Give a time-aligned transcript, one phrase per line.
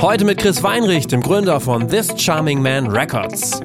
[0.00, 3.60] Heute mit Chris Weinrich, dem Gründer von This Charming Man Records.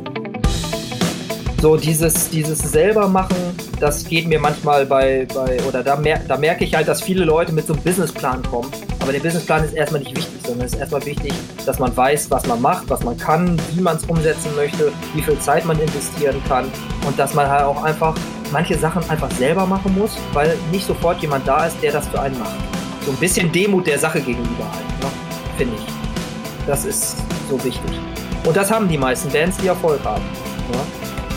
[1.61, 3.37] So dieses, dieses selber machen,
[3.79, 7.23] das geht mir manchmal bei, bei oder da, mer da merke ich halt, dass viele
[7.23, 8.71] Leute mit so einem Businessplan kommen.
[8.99, 11.33] Aber der Businessplan ist erstmal nicht wichtig, sondern es ist erstmal wichtig,
[11.65, 15.21] dass man weiß, was man macht, was man kann, wie man es umsetzen möchte, wie
[15.21, 16.65] viel Zeit man investieren kann
[17.07, 18.15] und dass man halt auch einfach
[18.51, 22.21] manche Sachen einfach selber machen muss, weil nicht sofort jemand da ist, der das für
[22.21, 22.55] einen macht.
[23.05, 25.09] So ein bisschen Demut der Sache gegenüber halt, ne?
[25.57, 26.65] finde ich.
[26.67, 27.17] Das ist
[27.49, 27.99] so wichtig.
[28.45, 30.23] Und das haben die meisten Bands, die Erfolg haben.
[30.71, 30.79] Ne?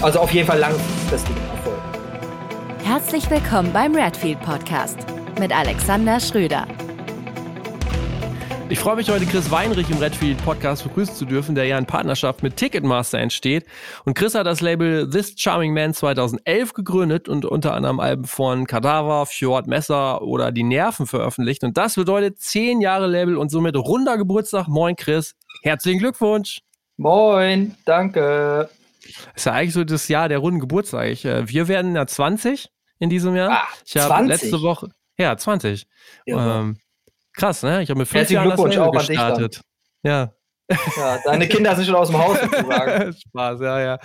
[0.02, 1.78] Also auf jeden Fall langfristigen Erfolg.
[2.84, 4.98] Herzlich willkommen beim Redfield Podcast
[5.38, 6.66] mit Alexander Schröder.
[8.74, 11.86] Ich freue mich heute, Chris Weinrich im Redfield Podcast begrüßen zu dürfen, der ja in
[11.86, 13.66] Partnerschaft mit Ticketmaster entsteht.
[14.04, 18.66] Und Chris hat das Label This Charming Man 2011 gegründet und unter anderem Alben von
[18.66, 21.62] Kadaver, Fjord, Messer oder Die Nerven veröffentlicht.
[21.62, 24.66] Und das bedeutet zehn Jahre Label und somit runder Geburtstag.
[24.66, 25.36] Moin, Chris.
[25.62, 26.60] Herzlichen Glückwunsch.
[26.96, 28.68] Moin, danke.
[29.36, 31.24] Ist ja eigentlich so das Jahr der runden Geburtstag.
[31.24, 33.52] Äh, wir werden ja 20 in diesem Jahr.
[33.52, 35.86] Ah, ich habe letzte Woche, ja, 20.
[36.26, 36.58] Ja.
[36.58, 36.78] Ähm,
[37.34, 37.82] krass, ne?
[37.82, 39.28] Ich habe mit fünf Herzlichen Jahren das Glückwunsch Label auch an dich dann.
[39.30, 39.60] gestartet.
[40.02, 40.32] Ja.
[40.96, 43.12] Ja, deine Kinder sind schon aus dem Haus sozusagen.
[43.28, 43.98] Spaß, ja, ja.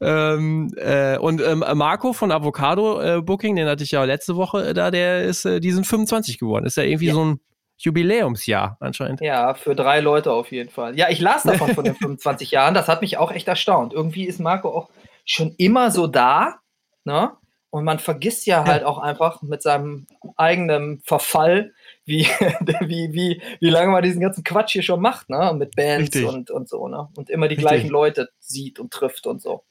[0.00, 4.68] Ähm, äh, und ähm, Marco von Avocado äh, Booking, den hatte ich ja letzte Woche
[4.68, 6.66] äh, da, der ist, äh, die sind 25 geworden.
[6.66, 7.14] Ist ja irgendwie Ja.
[7.14, 7.40] so ein
[7.78, 9.20] Jubiläumsjahr anscheinend.
[9.22, 10.96] Ja, für drei Leute auf jeden Fall.
[10.96, 12.74] Ja, ich las davon von den 25 Jahren.
[12.74, 13.92] Das hat mich auch echt erstaunt.
[13.92, 14.90] Irgendwie ist Marco auch
[15.24, 16.56] schon immer so da.
[17.04, 17.32] Ne?
[17.70, 21.72] Und man vergisst ja halt auch einfach mit seinem eigenen Verfall,
[22.04, 22.24] wie,
[22.80, 25.54] wie, wie, wie lange man diesen ganzen Quatsch hier schon macht, ne?
[25.56, 26.24] Mit Bands Richtig.
[26.24, 27.08] und, und so, ne?
[27.16, 27.68] Und immer die Richtig.
[27.68, 29.64] gleichen Leute sieht und trifft und so.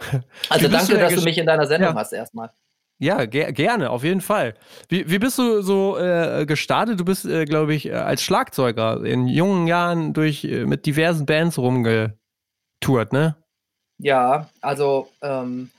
[0.48, 2.00] Also danke, du dass du mich in deiner Sendung Ja.
[2.00, 2.50] hast erstmal.
[3.00, 4.54] Ja, ger gerne, auf jeden Fall.
[4.88, 6.98] Wie, wie bist du so äh, gestartet?
[6.98, 11.24] Du bist, äh, glaube ich, äh, als Schlagzeuger in jungen Jahren durch äh, mit diversen
[11.24, 13.36] Bands rumgetourt, ne?
[13.98, 15.70] Ja, also, ähm,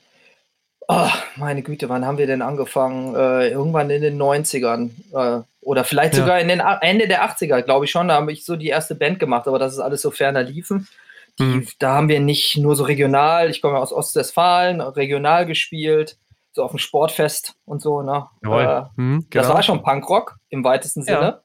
[0.92, 3.14] oh, meine Güte, wann haben wir denn angefangen?
[3.14, 6.20] Äh, irgendwann in den 90ern äh, oder vielleicht Ja.
[6.20, 8.08] sogar in den A- Ende der 80er, glaube ich schon.
[8.08, 10.88] Da habe ich so die erste Band gemacht, aber das ist alles so ferner liefen.
[11.38, 11.68] Die, Mhm.
[11.78, 16.16] Da haben wir nicht nur so regional, ich komme ja aus Ostwestfalen, regional gespielt,
[16.52, 18.02] so auf dem Sportfest und so.
[18.02, 18.26] Ne?
[18.44, 19.54] Äh, Hm, das genau.
[19.54, 21.06] war schon Punkrock im weitesten Ja.
[21.06, 21.40] Sinne.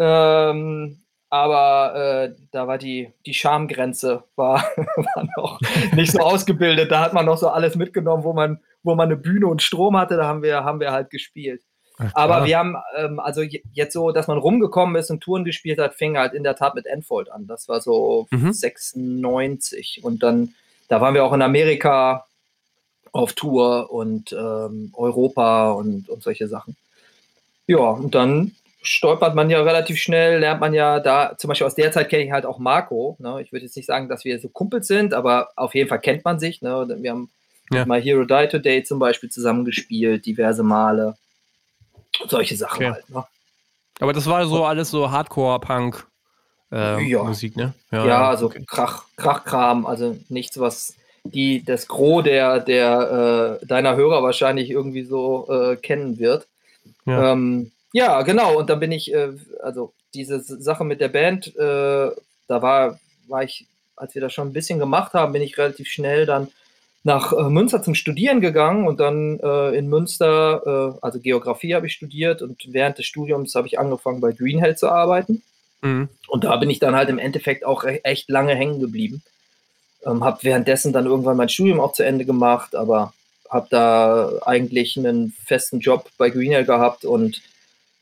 [0.00, 4.64] Ähm, aber äh, da war die, die Schamgrenze war,
[5.14, 5.60] war noch
[5.94, 6.90] nicht so ausgebildet.
[6.90, 9.96] Da hat man noch so alles mitgenommen, wo man, wo man eine Bühne und Strom
[9.96, 11.62] hatte, da haben wir, haben wir halt gespielt.
[11.98, 15.44] Ach, Aber wir haben, ähm, also je- jetzt so, dass man rumgekommen ist und Touren
[15.44, 17.46] gespielt hat, fing halt in der Tat mit Enfold an.
[17.48, 18.52] Das war so Mhm.
[18.52, 20.00] 96.
[20.04, 20.54] Und dann,
[20.88, 22.24] da waren wir auch in Amerika
[23.12, 26.76] auf Tour und ähm, Europa und, und solche Sachen.
[27.66, 28.52] Ja, und dann
[28.82, 32.24] stolpert man ja relativ schnell, lernt man ja da, zum Beispiel aus der Zeit kenne
[32.24, 33.16] ich halt auch Marco.
[33.18, 33.42] Ne?
[33.42, 36.24] Ich würde jetzt nicht sagen, dass wir so Kumpels sind, aber auf jeden Fall kennt
[36.24, 36.62] man sich.
[36.62, 36.86] Ne?
[37.00, 37.30] Wir haben
[37.72, 37.84] Ja.
[37.86, 41.16] mal Hero Die Today zum Beispiel zusammengespielt, diverse Male.
[42.28, 42.92] Solche Sachen Okay.
[42.92, 43.10] halt.
[43.10, 43.24] Ne?
[44.00, 46.06] Aber das war so alles so Hardcore-Punk.
[46.70, 47.24] Äh, Ja.
[47.24, 47.74] Musik, ne?
[47.90, 48.62] Ja, also okay.
[48.66, 50.94] Krach, Krachkram, also nichts, was
[51.24, 56.46] die, das Gros der, der äh, deiner Hörer wahrscheinlich irgendwie so äh, kennen wird.
[57.06, 57.12] Ja.
[57.22, 57.32] Ja.
[57.32, 58.56] Ähm, ja, genau.
[58.56, 62.10] Und dann bin ich, äh, also diese Sache mit der Band, äh,
[62.48, 63.66] da war, war ich,
[63.96, 66.48] als wir das schon ein bisschen gemacht haben, bin ich relativ schnell dann
[67.02, 71.88] nach äh, Münster zum Studieren gegangen und dann äh, in Münster, äh, also Geografie habe
[71.88, 75.42] ich studiert und während des Studiums habe ich angefangen bei Greenhell zu arbeiten.
[75.82, 76.08] Mhm.
[76.28, 79.22] Und da bin ich dann halt im Endeffekt auch echt lange hängen geblieben.
[80.06, 83.12] Ähm, habe währenddessen dann irgendwann mein Studium auch zu Ende gemacht, aber
[83.50, 87.42] habe da eigentlich einen festen Job bei Greenhill gehabt und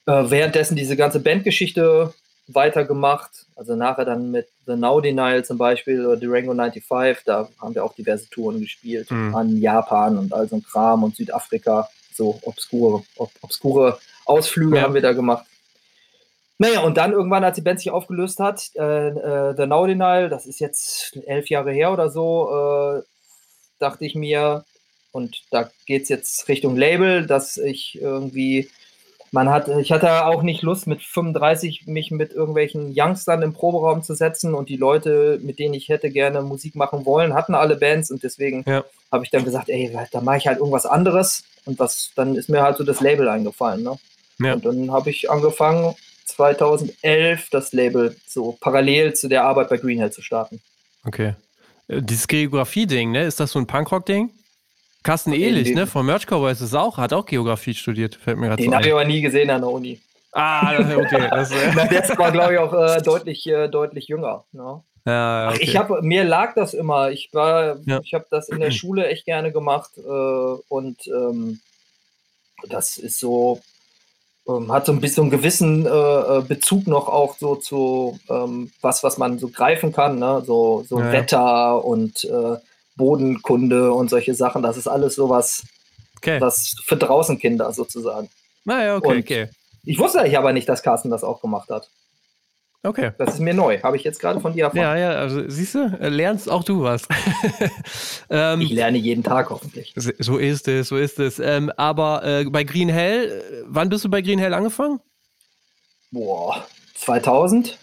[0.07, 2.15] währenddessen diese ganze Bandgeschichte
[2.49, 3.31] weitergemacht.
[3.57, 7.85] Also nachher dann mit The Now Denial zum Beispiel oder Durango 95, da haben wir
[7.85, 9.35] auch diverse Touren gespielt Mhm.
[9.35, 14.83] an Japan und all so ein Kram und Südafrika, so obskure, ob, obskure Ausflüge Ja.
[14.83, 15.45] haben wir da gemacht.
[16.59, 20.31] Naja, und dann irgendwann, als die Band sich aufgelöst hat, äh, äh, The Now Denial,
[20.31, 22.49] das ist jetzt elf Jahre her oder so,
[22.99, 23.03] äh,
[23.79, 24.65] dachte ich mir,
[25.13, 28.71] und da geht es jetzt Richtung Label, dass ich irgendwie,
[29.33, 34.03] man hat, ich hatte auch nicht Lust, mit 35 mich mit irgendwelchen Youngstern im Proberaum
[34.03, 37.77] zu setzen und die Leute, mit denen ich hätte gerne Musik machen wollen, hatten alle
[37.77, 38.85] Bands und deswegen Ja.
[39.13, 42.49] habe ich dann gesagt, ey, da mache ich halt irgendwas anderes und was, dann ist
[42.49, 43.99] mir halt so das Label eingefallen, ne?
[44.39, 44.55] Ja.
[44.55, 45.95] Und dann habe ich angefangen,
[46.27, 50.61] 2011 das Label so parallel zu der Arbeit bei Greenhill zu starten.
[51.05, 51.35] Okay.
[51.89, 53.25] Äh, Dieses Geografie-Ding, ne?
[53.25, 54.31] Ist das so ein Punkrock-Ding?
[55.07, 58.61] Carsten Ehlich, ne, von Merch Cowboys ist auch, hat auch Geografie studiert, fällt mir gerade
[58.61, 60.01] Den so habe ich aber nie gesehen an der Uni.
[60.33, 61.29] Ah, okay.
[61.31, 64.45] Das, äh, Na, der war, glaube ich, auch äh, deutlich, äh, deutlich jünger.
[64.51, 64.83] Ne?
[65.07, 65.63] ja, Ach, okay.
[65.63, 67.13] ich habe mir lag das immer.
[67.13, 68.01] Ich war, Ja.
[68.03, 70.01] ich habe das in der Schule echt gerne gemacht äh,
[70.69, 71.61] und ähm,
[72.69, 73.61] das ist so
[74.49, 78.73] ähm, hat so ein bisschen einen gewissen äh, äh, Bezug noch auch so zu ähm,
[78.81, 80.43] was, was man so greifen kann, ne?
[80.45, 81.13] so so ja.
[81.13, 82.57] Wetter und äh,
[82.97, 84.63] Bodenkunde und solche Sachen.
[84.63, 85.63] Das ist alles sowas,
[86.17, 86.41] okay.
[86.41, 88.29] was für draußen Kinder sozusagen.
[88.65, 89.49] Naja, okay, und- okay.
[89.89, 91.89] Ich wusste eigentlich aber nicht, dass Carsten das auch gemacht hat.
[92.83, 93.13] Okay.
[93.19, 93.81] Das ist mir neu.
[93.83, 94.81] Habe ich jetzt gerade von dir erfahren.
[94.83, 97.03] Ja, ja, also siehst du, äh, lernst auch du was.
[98.31, 99.93] ähm, Ich lerne jeden Tag hoffentlich.
[99.97, 101.39] so ist es, so ist es.
[101.39, 105.01] Ähm, aber äh, bei Green Hell, äh, wann bist du bei Green Hell angefangen?
[106.13, 106.65] Boah,
[106.95, 107.77] 2000?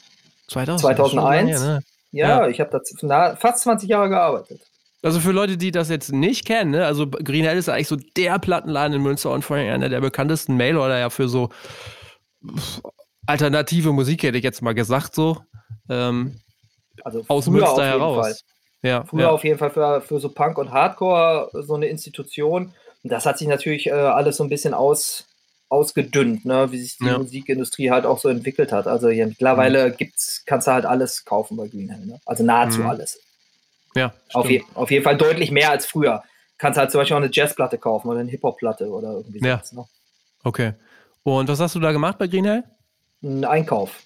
[0.48, 0.88] 2000, 2001?
[0.98, 1.84] das ist schon lange ne?
[2.12, 2.48] Ja, Ja.
[2.48, 4.62] ich habe da fast 20 Jahre gearbeitet.
[5.04, 6.86] Also für Leute, die das jetzt nicht kennen, ne?
[6.86, 10.00] also Green Hell ist eigentlich so der Plattenladen in Münster und vor allem einer der
[10.02, 11.50] bekanntesten Mailorder ja für so
[13.26, 15.38] alternative Musik, hätte ich jetzt mal gesagt, so.
[15.90, 16.40] Ähm,
[17.04, 18.26] Also aus Münster jeden heraus.
[18.26, 18.36] Fall.
[18.82, 19.30] Ja, Früher ja.
[19.32, 22.74] auf jeden Fall für, für so Punk und Hardcore so eine Institution.
[23.04, 25.26] Und das hat sich natürlich äh, alles so ein bisschen aus,
[25.70, 26.72] ausgedünnt, ne?
[26.72, 27.18] wie sich die Ja.
[27.18, 28.88] Musikindustrie halt auch so entwickelt hat.
[28.88, 32.06] Also ja, mittlerweile gibt's, kannst du halt alles kaufen bei Green Hell.
[32.06, 32.20] Ne?
[32.26, 32.88] Also nahezu Mhm.
[32.88, 33.20] alles.
[33.96, 36.24] Ja Auf, je, auf jeden Fall deutlich mehr als früher.
[36.58, 39.58] Kannst halt zum Beispiel auch eine Jazzplatte kaufen oder eine Hip-Hop-Platte oder irgendwie Ja.
[39.58, 39.74] sowas.
[39.74, 39.86] Ne?
[40.44, 40.74] Okay.
[41.24, 42.64] Und was hast du da gemacht bei Green Hell?
[43.24, 44.00] Ein Einkauf.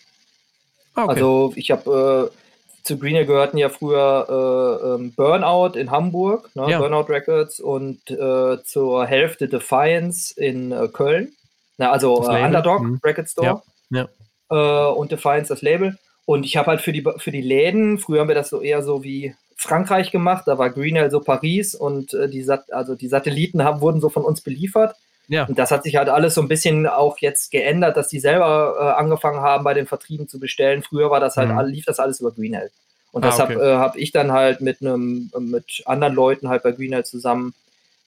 [0.94, 1.14] Ah, okay.
[1.14, 6.72] Also ich habe äh, zu Greener gehörten ja früher äh, ähm, Burnout in Hamburg, ne,
[6.72, 6.80] Ja.
[6.80, 11.34] Burnout Records und äh, zur Hälfte Defiance in äh, Köln.
[11.78, 13.00] Na, also äh, Underdog mhm.
[13.04, 14.08] Record Store Ja,
[14.50, 15.98] Äh, und Defiance das Label.
[16.26, 18.82] Und ich habe halt für die für die Läden, früher haben wir das so eher
[18.84, 19.36] so wie
[19.68, 23.82] Frankreich gemacht, da war Greenhill so Paris und äh, die Sat also die Satelliten haben,
[23.82, 24.96] wurden so von uns beliefert.
[25.28, 25.46] ja.
[25.46, 28.76] Und das hat sich halt alles so ein bisschen auch jetzt geändert, dass die selber
[28.80, 30.84] äh, angefangen haben, bei den Vertrieben zu bestellen.
[30.84, 31.66] Früher war das halt, Mhm.
[31.66, 32.72] lief das alles über Greenhell.
[33.12, 33.60] Und Ah, deshalb okay.
[33.60, 37.54] äh, habe ich dann halt mit einem, mit anderen Leuten halt bei Greenhell zusammen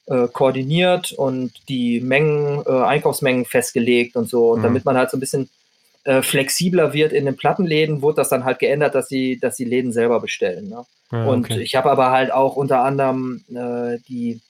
[0.06, 4.50] äh, koordiniert und die Mengen, äh, Einkaufsmengen festgelegt und so.
[4.52, 4.62] Und Mhm.
[4.64, 5.48] damit man halt so ein bisschen
[6.04, 9.64] äh, flexibler wird in den Plattenläden, wurde das dann halt geändert, dass die, dass die
[9.64, 10.68] Läden selber bestellen.
[10.68, 10.84] Ne?
[11.12, 11.60] ja Und okay.
[11.60, 14.40] ich habe aber halt auch unter anderem äh, die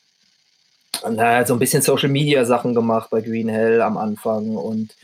[1.09, 4.95] naja, so ein bisschen Social Media Sachen gemacht bei Green Hell am Anfang und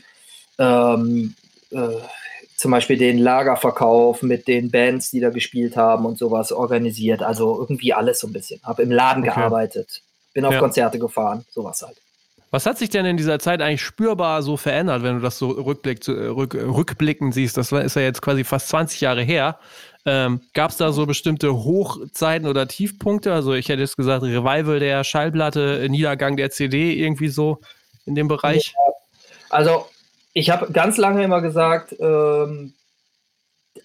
[0.59, 1.33] ähm,
[1.71, 1.77] äh,
[2.55, 7.21] zum Beispiel den Lagerverkauf mit den Bands, die da gespielt haben und sowas organisiert.
[7.21, 8.59] Also irgendwie alles so ein bisschen.
[8.63, 9.33] Habe im Laden Okay.
[9.33, 10.01] gearbeitet,
[10.33, 10.59] bin auf Ja.
[10.59, 11.97] Konzerte gefahren, sowas halt.
[12.57, 15.49] Was hat sich denn in dieser Zeit eigentlich spürbar so verändert, wenn du das so
[15.49, 17.55] rückblick, rück, rückblickend siehst?
[17.55, 19.59] Das ist ja jetzt quasi fast 20 Jahre her.
[20.07, 23.31] Ähm, Gab es da so bestimmte Hochzeiten oder Tiefpunkte?
[23.31, 27.59] Also ich hätte jetzt gesagt, Revival der Schallplatte, Niedergang der CD, irgendwie so
[28.07, 28.73] in dem Bereich.
[29.51, 29.85] Also,
[30.33, 32.73] ich habe ganz lange immer gesagt, ähm,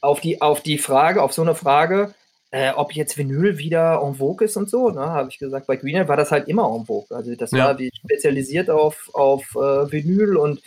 [0.00, 2.14] auf, die, auf die Frage, auf so eine Frage,
[2.52, 5.76] äh, ob jetzt Vinyl wieder en vogue ist und so, ne, habe ich gesagt, bei
[5.76, 7.16] Greenhill war das halt immer en vogue.
[7.16, 7.64] Also das Ja.
[7.66, 10.62] war spezialisiert auf, auf äh, Vinyl und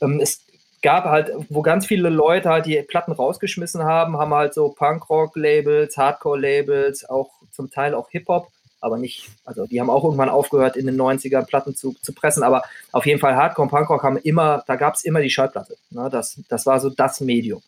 [0.00, 0.40] ähm, es
[0.80, 5.96] gab halt, wo ganz viele Leute halt die Platten rausgeschmissen haben, haben halt so Punkrock-Labels,
[5.96, 8.48] Hardcore-Labels, auch zum Teil auch Hip-Hop,
[8.80, 12.42] aber nicht, also die haben auch irgendwann aufgehört, in den 90ern Platten zu, zu pressen,
[12.44, 15.74] aber auf jeden Fall Hardcore und Punkrock haben immer, da gab es immer die Schallplatte.
[15.90, 16.08] Ne?
[16.12, 17.62] Das, das war so das Medium.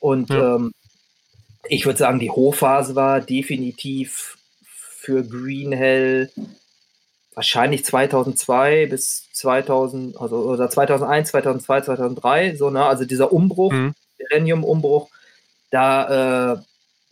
[0.00, 0.56] Und Ja.
[0.56, 0.72] ähm,
[1.68, 6.30] ich würde sagen, die Hochphase war definitiv für Green Hell
[7.34, 12.84] wahrscheinlich 2002 bis 2000, also oder 2001, 2002, 2003, so, ne?
[12.86, 13.94] Also dieser Umbruch, Mhm.
[14.18, 15.08] Millennium-Umbruch,
[15.70, 16.58] da, äh,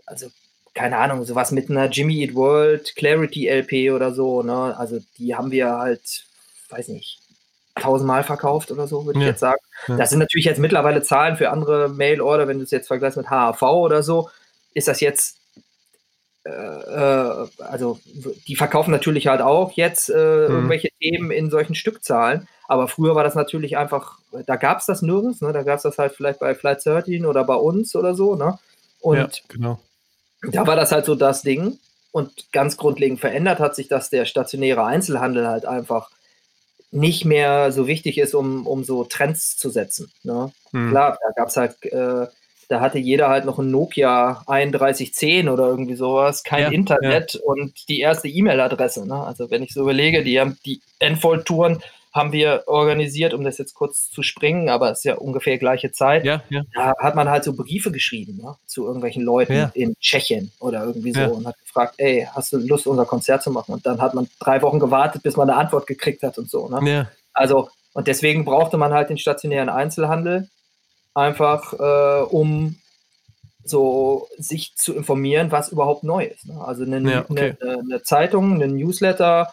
[0.06, 0.28] also
[0.74, 4.76] keine Ahnung, sowas mit einer Jimmy Eat World Clarity LP oder so, ne?
[4.78, 6.24] Also die haben wir halt,
[6.70, 7.18] weiß nicht,
[7.74, 9.30] tausendmal verkauft oder so, würde ich Ja.
[9.30, 9.60] jetzt sagen.
[9.88, 9.96] Ja.
[9.96, 13.28] Das sind natürlich jetzt mittlerweile Zahlen für andere Mail-Order, wenn du es jetzt vergleichst mit
[13.28, 14.30] HAV oder so,
[14.74, 15.38] ist das jetzt
[16.44, 18.00] äh, äh, also
[18.48, 20.14] die verkaufen natürlich halt auch jetzt äh,
[20.48, 20.54] Mhm.
[20.54, 25.02] irgendwelche Themen in solchen Stückzahlen, aber früher war das natürlich einfach, da gab es das
[25.02, 25.52] nirgends, ne?
[25.52, 28.58] da gab es das halt vielleicht bei Flight 13 oder bei uns oder so, ne?
[29.00, 29.80] Und ja, genau.
[30.42, 31.78] da war das halt so das Ding.
[32.12, 36.10] Und ganz grundlegend verändert hat sich, dass der stationäre Einzelhandel halt einfach
[36.90, 40.12] nicht mehr so wichtig ist, um, um so Trends zu setzen.
[40.22, 40.52] Ne?
[40.72, 40.90] Mhm.
[40.90, 42.26] Klar, da gab es halt, äh,
[42.68, 47.88] da hatte jeder halt noch ein Nokia 3110 oder irgendwie sowas, kein Ja, Internet und
[47.88, 49.06] die erste E-Mail-Adresse.
[49.06, 49.14] Ne?
[49.14, 51.82] Also wenn ich so überlege, die haben die Enfold-Touren
[52.14, 55.92] haben wir organisiert, um das jetzt kurz zu springen, aber es ist ja ungefähr gleiche
[55.92, 56.26] Zeit.
[56.26, 56.62] Ja, ja.
[56.74, 59.70] Da hat man halt so Briefe geschrieben ne, zu irgendwelchen Leuten Ja.
[59.72, 61.28] in Tschechien oder irgendwie so Ja.
[61.28, 63.72] und hat gefragt, ey, hast du Lust, unser Konzert zu machen?
[63.72, 66.68] Und dann hat man drei Wochen gewartet, bis man eine Antwort gekriegt hat und so.
[66.68, 66.90] Ne?
[66.90, 70.48] Ja, Also, und deswegen brauchte man halt den stationären Einzelhandel,
[71.14, 72.76] einfach äh, um
[73.64, 76.46] so sich zu informieren, was überhaupt neu ist.
[76.46, 76.60] Ne?
[76.64, 77.54] Also eine, Ja, okay.
[77.60, 79.52] eine, eine Zeitung, ein Newsletter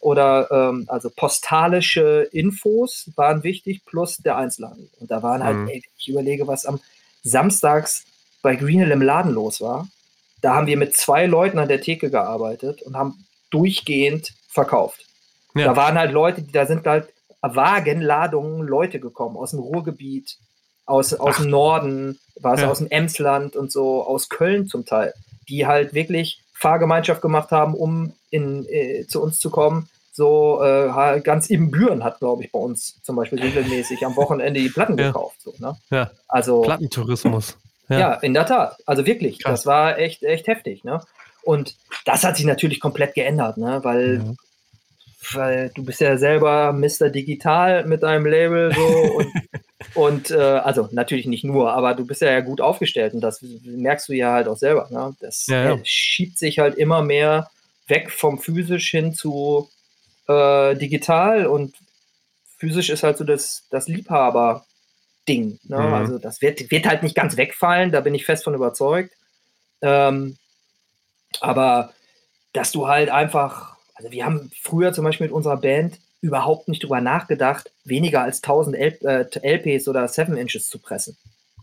[0.00, 4.88] oder ähm, also postalische Infos waren wichtig, plus der Einzelhandel.
[5.00, 5.68] Und da waren halt, Mhm.
[5.68, 6.78] ey, ich überlege, was am
[7.24, 8.04] Samstags
[8.42, 9.88] bei Greenhill im Laden los war.
[10.40, 15.04] Da haben wir mit zwei Leuten an der Theke gearbeitet und haben durchgehend verkauft.
[15.56, 15.64] Ja.
[15.64, 17.08] Da waren halt Leute, die da sind halt
[17.42, 20.38] Wagenladungen Leute gekommen aus dem Ruhrgebiet,
[20.88, 22.70] aus, aus dem Norden, war es Ja.
[22.70, 25.12] aus dem Emsland und so, aus Köln zum Teil,
[25.48, 29.88] die halt wirklich Fahrgemeinschaft gemacht haben, um in, äh, zu uns zu kommen.
[30.12, 34.60] So äh, ganz eben Büren hat, glaube ich, bei uns zum Beispiel regelmäßig am Wochenende
[34.60, 35.06] die Platten Ja.
[35.08, 35.36] gekauft.
[35.42, 35.76] So, ne?
[35.90, 36.10] ja.
[36.26, 37.56] Also Plattentourismus.
[37.88, 38.14] ja.
[38.14, 38.76] in der Tat.
[38.86, 39.60] Also wirklich, Krass.
[39.60, 40.82] das war echt, echt heftig.
[40.82, 41.00] Ne?
[41.44, 43.78] Und das hat sich natürlich komplett geändert, ne?
[43.84, 44.34] weil Ja.
[45.32, 47.10] weil du bist ja selber Mr.
[47.10, 48.80] Digital mit deinem Label so
[49.18, 49.26] und,
[49.98, 54.08] und äh, also natürlich nicht nur, aber du bist ja gut aufgestellt und das merkst
[54.08, 54.86] du ja halt auch selber.
[54.90, 55.16] Ne?
[55.18, 55.74] Das Ja, ja.
[55.74, 57.50] äh, schiebt sich halt immer mehr
[57.88, 59.68] weg vom physisch hin zu
[60.28, 61.74] äh, digital und
[62.58, 65.58] physisch ist halt so das, das Liebhaber-Ding.
[65.64, 65.78] Ne?
[65.80, 65.94] Mhm.
[65.94, 69.12] Also das wird, wird halt nicht ganz wegfallen, da bin ich fest von überzeugt.
[69.82, 70.36] Ähm,
[71.40, 71.92] aber
[72.52, 76.82] dass du halt einfach, also wir haben früher zum Beispiel mit unserer Band überhaupt nicht
[76.82, 81.16] drüber nachgedacht, weniger als 1000 L äh, LPs oder 7 Inches zu pressen.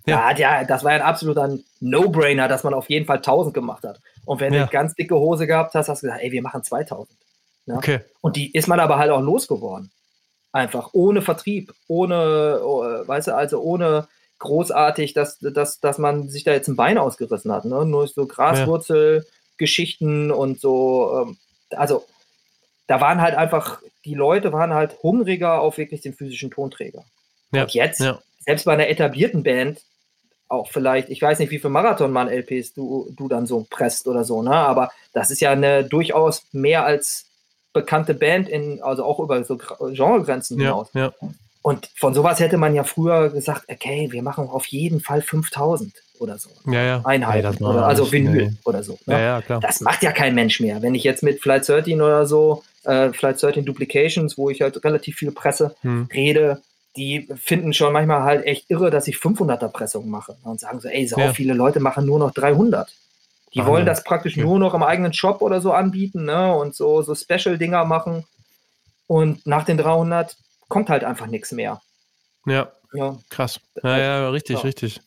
[0.05, 0.31] Ja.
[0.31, 0.37] Ja.
[0.37, 3.99] Ja, das war ja ein absoluter No-Brainer, dass man auf jeden Fall 1000 gemacht hat.
[4.25, 4.59] Und wenn Ja.
[4.59, 7.17] du eine ganz dicke Hose gehabt hast, hast du gesagt, ey, wir machen 2000.
[7.65, 7.75] Ja?
[7.75, 7.99] Okay.
[8.21, 9.91] Und die ist man aber halt auch losgeworden.
[10.51, 14.07] Einfach ohne Vertrieb, ohne, oh, weißt du, also ohne
[14.39, 17.65] großartig, dass, dass, dass man sich da jetzt ein Bein ausgerissen hat.
[17.65, 17.85] Ne?
[17.85, 21.23] Nur so Graswurzelgeschichten und so.
[21.27, 21.37] Ähm,
[21.71, 22.05] also
[22.87, 27.03] da waren halt einfach, die Leute waren halt hungriger auf wirklich den physischen Tonträger.
[27.51, 27.63] Ja.
[27.63, 28.19] Und jetzt, Ja.
[28.39, 29.81] selbst bei einer etablierten Band,
[30.47, 34.43] auch vielleicht, ich weiß nicht, wie viel Marathonmann-LPs du, du dann so presst oder so,
[34.43, 34.51] ne?
[34.51, 37.25] aber das ist ja eine durchaus mehr als
[37.73, 40.65] bekannte Band, in, also auch über so Genregrenzen Ja.
[40.67, 40.89] hinaus.
[40.93, 41.11] Ja.
[41.63, 45.93] Und von sowas hätte man ja früher gesagt, okay, wir machen auf jeden Fall 5000
[46.19, 46.49] oder so.
[46.71, 47.01] Ja, ja.
[47.03, 47.55] Einheiten.
[47.59, 48.09] Nee, oder, also.
[48.11, 48.53] Vinyl Nee.
[48.65, 48.99] oder so.
[49.07, 49.15] Ne?
[49.15, 49.59] Ja, ja, klar.
[49.61, 50.83] Das macht ja kein Mensch mehr.
[50.83, 54.83] Wenn ich jetzt mit Flight 13 oder so, äh, Flight 13 Duplications, wo ich halt
[54.83, 56.07] relativ viel presse, Hm.
[56.13, 56.61] rede,
[56.95, 60.87] die finden schon manchmal halt echt irre, dass ich 500er Pressungen mache und sagen so,
[60.87, 61.33] ey, so Ja.
[61.33, 62.95] viele Leute machen nur noch 300.
[63.53, 63.73] Die Wahnsinn.
[63.73, 64.41] wollen das praktisch Okay.
[64.45, 66.55] nur noch im eigenen Shop oder so anbieten ne?
[66.55, 68.25] und so, so Special-Dinger machen.
[69.07, 70.35] Und nach den 300
[70.67, 71.81] kommt halt einfach nichts mehr.
[72.45, 73.17] Ja, Ja.
[73.29, 73.59] krass.
[73.83, 74.61] Ja, ja, richtig, Ja.
[74.63, 75.01] richtig.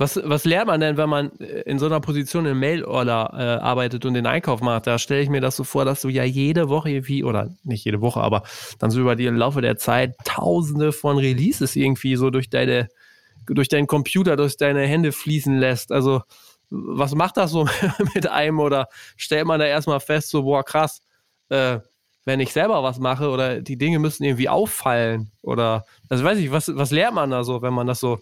[0.00, 3.62] Was, was lernt man denn, wenn man äh, in so einer Position im Mail-Order äh,
[3.62, 4.86] arbeitet und den Einkauf macht?
[4.86, 7.84] Da stelle ich mir das so vor, dass du ja jede Woche wie, oder nicht
[7.84, 8.44] jede Woche, aber
[8.78, 12.88] dann so über die Laufe der Zeit tausende von Releases irgendwie so durch deine,
[13.46, 15.92] durch deinen Computer, durch deine Hände fließen lässt.
[15.92, 16.22] Also,
[16.70, 17.68] was macht das so
[18.14, 18.58] mit einem?
[18.60, 18.88] Oder
[19.18, 21.02] stellt man da erstmal fest, so, boah, krass,
[21.50, 21.78] äh,
[22.24, 25.30] wenn ich selber was mache oder die Dinge müssen irgendwie auffallen?
[25.42, 28.18] Oder, also weiß ich, was, was lernt man da so, wenn man das so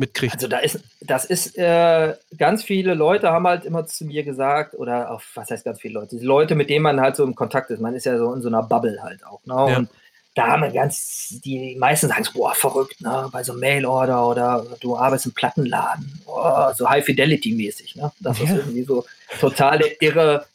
[0.00, 0.34] mitkriegt?
[0.34, 4.74] Also da ist, das ist, äh, ganz viele Leute haben halt immer zu mir gesagt,
[4.74, 6.16] oder auch, was heißt ganz viele Leute?
[6.16, 8.42] Die Leute, mit denen man halt so im Kontakt ist, man ist ja so in
[8.42, 9.72] so einer Bubble halt auch, ne?
[9.72, 9.76] Ja.
[9.78, 9.88] Und
[10.34, 13.28] da haben wir ganz, die meisten sagen so, boah, verrückt, ne?
[13.30, 18.10] Bei so einem Mail-Order oder du arbeitest im Plattenladen, boah, so High-Fidelity-mäßig, ne?
[18.20, 18.56] Das ist Ja.
[18.56, 19.04] irgendwie so
[19.38, 20.46] totale irre,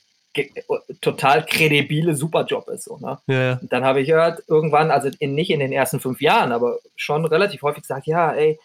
[1.01, 3.19] total kredibile Superjob ist, so, ne?
[3.27, 3.59] Ja, ja.
[3.63, 7.23] Dann habe ich gehört, irgendwann, also in, nicht in den ersten fünf Jahren, aber schon
[7.25, 8.59] relativ häufig gesagt, ja, ey,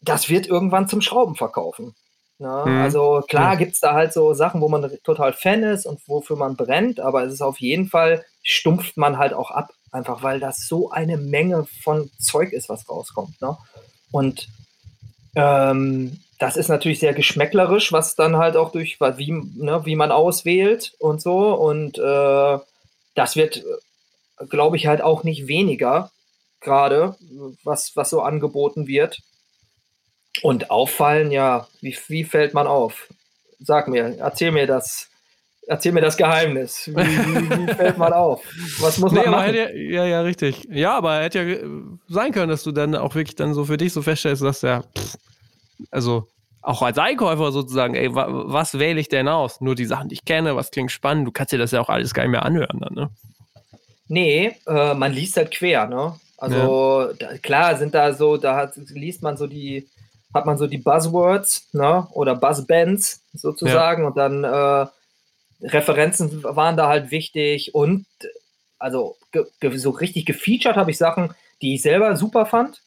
[0.00, 1.94] das wird irgendwann zum Schrauben verkaufen.
[2.38, 2.64] Ne?
[2.66, 2.80] Mhm.
[2.82, 3.58] Also klar Ja.
[3.58, 7.00] gibt es da halt so Sachen, wo man total Fan ist und wofür man brennt,
[7.00, 10.90] aber es ist auf jeden Fall, stumpft man halt auch ab, einfach weil das so
[10.90, 13.40] eine Menge von Zeug ist, was rauskommt.
[13.40, 13.56] Ne?
[14.10, 14.48] Und
[15.36, 20.10] ähm, das ist natürlich sehr geschmäcklerisch, was dann halt auch durch, wie, ne, wie man
[20.10, 21.54] auswählt und so.
[21.54, 22.58] Und äh,
[23.14, 23.62] das wird,
[24.48, 26.10] glaube ich, halt auch nicht weniger,
[26.60, 27.16] gerade,
[27.62, 29.20] was, was so angeboten wird.
[30.40, 33.08] Und auffallen, ja, wie, wie fällt man auf?
[33.60, 35.08] Sag mir, erzähl mir das.
[35.68, 36.88] Erzähl mir das Geheimnis.
[36.88, 38.44] Wie, wie, wie fällt man auf?
[38.80, 39.54] Was muss man Nee, aber machen?
[39.54, 40.66] ja, ja, ja, richtig.
[40.68, 41.58] Ja, aber hätte ja
[42.08, 44.82] sein können, dass du dann auch wirklich dann so für dich so feststellst, dass ja,
[44.82, 45.16] pff,
[45.92, 46.26] also
[46.62, 49.60] auch als Einkäufer sozusagen, ey, wa, was wähle ich denn aus?
[49.60, 51.88] Nur die Sachen, die ich kenne, was klingt spannend, du kannst dir das ja auch
[51.88, 53.10] alles gar nicht mehr anhören dann, ne?
[54.08, 56.14] Nee, äh, man liest halt quer, ne?
[56.38, 57.12] Also ja.
[57.18, 59.88] da, klar sind da so, da hat, liest man so die,
[60.34, 62.06] hat man so die Buzzwords, ne?
[62.12, 64.08] Oder Buzzbands sozusagen ja.
[64.08, 64.86] und dann äh,
[65.68, 68.06] Referenzen waren da halt wichtig und
[68.78, 69.16] also
[69.76, 72.82] so richtig gefeatured habe ich Sachen, die ich selber super fand.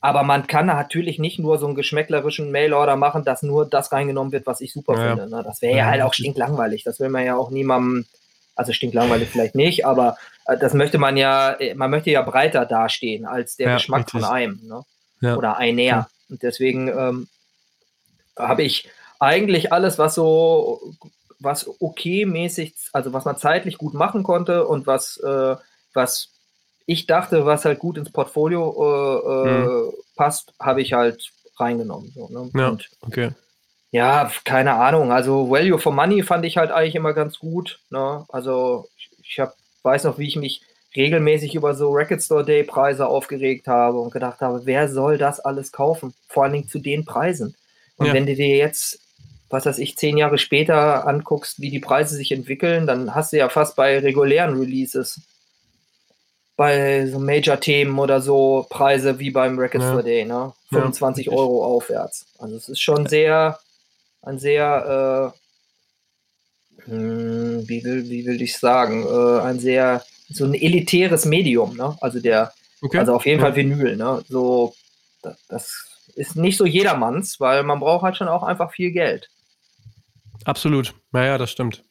[0.00, 4.32] Aber man kann natürlich nicht nur so einen geschmäcklerischen Mailorder machen, dass nur das reingenommen
[4.32, 5.08] wird, was ich super ja.
[5.08, 5.30] finde.
[5.30, 5.42] Ne?
[5.42, 6.84] Das wäre ja, ja halt auch stinklangweilig.
[6.84, 8.04] Das will man ja auch niemandem,
[8.54, 12.66] also stinklangweilig vielleicht nicht, aber äh, das möchte man ja, äh, man möchte ja breiter
[12.66, 14.20] dastehen als der Geschmack richtig.
[14.20, 14.60] von einem.
[14.62, 15.36] Ne?
[15.36, 16.08] Oder einer.
[16.28, 17.28] Und deswegen ähm,
[18.38, 18.88] habe ich
[19.20, 20.94] eigentlich alles, was so
[21.40, 25.56] was okay mäßig, also was man zeitlich gut machen konnte und was, äh,
[25.92, 26.30] was
[26.86, 29.92] ich dachte, was halt gut ins Portfolio äh, äh mhm.
[30.16, 32.12] passt, habe ich halt reingenommen.
[32.14, 32.50] So, ne?
[32.54, 33.30] Ja, und, okay.
[33.90, 35.12] Ja, keine Ahnung.
[35.12, 37.78] Also Value for Money fand ich halt eigentlich immer ganz gut.
[37.90, 38.24] Ne?
[38.28, 40.62] Also ich, ich hab, weiß noch, wie ich mich
[40.96, 45.40] regelmäßig über so Record Store Day Preise aufgeregt habe und gedacht habe, wer soll das
[45.40, 46.14] alles kaufen?
[46.28, 47.56] Vor allen Dingen zu den Preisen.
[47.96, 48.12] Und ja.
[48.12, 49.00] wenn du dir jetzt
[49.54, 53.38] was weiß ich, zehn Jahre später anguckst, wie die Preise sich entwickeln, dann hast du
[53.38, 55.20] ja fast bei regulären Releases,
[56.56, 59.92] bei so Major-Themen oder so, Preise wie beim Records ja.
[59.92, 60.52] for Day, ne?
[60.70, 62.26] 25 ja, Euro aufwärts.
[62.38, 63.58] Also es ist schon sehr,
[64.22, 65.32] ein sehr,
[66.86, 71.76] äh, hm, wie, will, wie will ich sagen, äh, ein sehr, so ein elitäres Medium,
[71.76, 71.96] ne?
[72.00, 72.52] Also der,
[72.82, 72.98] okay.
[72.98, 73.46] also auf jeden ja.
[73.46, 74.24] Fall Vinyl, ne?
[74.28, 74.74] So,
[75.48, 79.28] das ist nicht so jedermanns, weil man braucht halt schon auch einfach viel Geld.
[80.44, 80.94] Absolut.
[81.12, 81.82] Naja, das stimmt.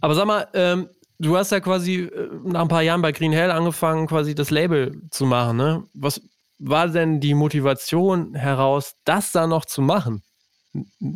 [0.00, 3.32] Aber sag mal, ähm, du hast ja quasi äh, nach ein paar Jahren bei Green
[3.32, 5.56] Hell angefangen, quasi das Label zu machen.
[5.56, 5.84] Ne?
[5.94, 6.20] Was
[6.58, 10.22] war denn die Motivation heraus, das da noch zu machen?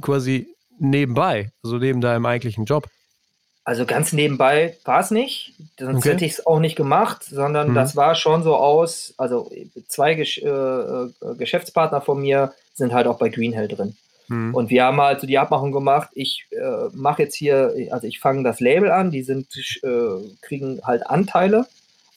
[0.01, 2.89] Quasi nebenbei, also neben deinem eigentlichen Job?
[3.67, 6.11] Also ganz nebenbei war es nicht, sonst okay.
[6.11, 7.75] hätte ich es auch nicht gemacht, sondern mhm.
[7.75, 9.51] das war schon so aus, also
[9.89, 13.97] zwei Gesch äh, äh Geschäftspartner von mir sind halt auch bei Green Hell drin.
[14.29, 14.55] Mhm.
[14.55, 18.21] Und wir haben halt so die Abmachung gemacht, ich äh, mache jetzt hier, also ich
[18.21, 19.49] fange das Label an, die sind,
[19.83, 21.67] äh, kriegen halt Anteile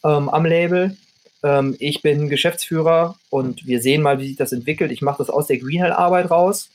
[0.04, 0.98] ähm, am Label.
[1.42, 4.92] Ähm, ich bin Geschäftsführer und wir sehen mal, wie sich das entwickelt.
[4.92, 6.70] Ich mache das aus der Greenhell-Arbeit raus.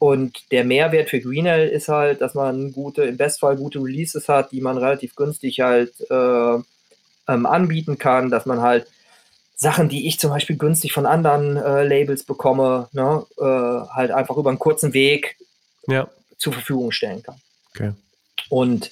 [0.00, 4.50] Und der Mehrwert für Greenhell ist halt, dass man gute, im Bestfall gute Releases hat,
[4.50, 6.54] die man relativ günstig halt äh,
[7.28, 8.86] ähm, anbieten kann, dass man halt
[9.54, 14.38] Sachen, die ich zum Beispiel günstig von anderen äh, Labels bekomme, ne, äh, halt einfach
[14.38, 15.36] über einen kurzen Weg
[15.86, 16.08] ja.
[16.38, 17.36] zur Verfügung stellen kann.
[17.74, 17.92] Okay.
[18.48, 18.90] Und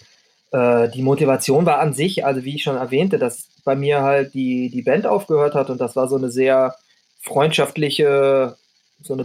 [0.52, 4.34] äh, die Motivation war an sich, also wie ich schon erwähnte, dass bei mir halt
[4.34, 6.74] die, die Band aufgehört hat und das war so eine sehr
[7.22, 8.58] freundschaftliche,
[9.02, 9.24] so eine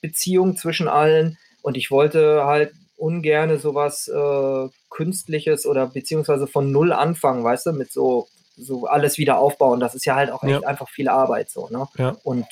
[0.00, 6.92] Buddy-Beziehung zwischen allen und ich wollte halt ungerne sowas äh, Künstliches oder beziehungsweise von Null
[6.92, 9.78] anfangen, weißt du, mit so so alles wieder aufbauen.
[9.78, 10.66] Das ist ja halt auch echt ja.
[10.66, 11.68] einfach viel Arbeit so.
[11.70, 11.86] Ne?
[11.96, 12.16] Ja.
[12.24, 12.46] Und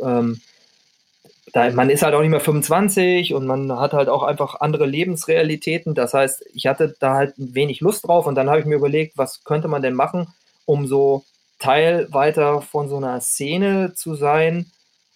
[0.00, 0.40] ähm,
[1.52, 4.86] da, man ist halt auch nicht mehr 25 und man hat halt auch einfach andere
[4.86, 5.94] Lebensrealitäten.
[5.94, 9.16] Das heißt, ich hatte da halt wenig Lust drauf und dann habe ich mir überlegt,
[9.16, 10.34] was könnte man denn machen,
[10.64, 11.24] um so
[11.60, 14.66] Teil weiter von so einer Szene zu sein.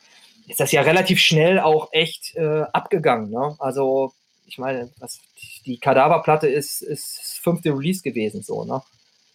[0.47, 3.31] ist das ja relativ schnell auch echt äh, abgegangen.
[3.31, 3.57] Ne?
[3.59, 4.13] Also,
[4.47, 5.21] ich meine, was,
[5.65, 8.81] die Kadaverplatte ist, ist fünfte Release gewesen, so, ne?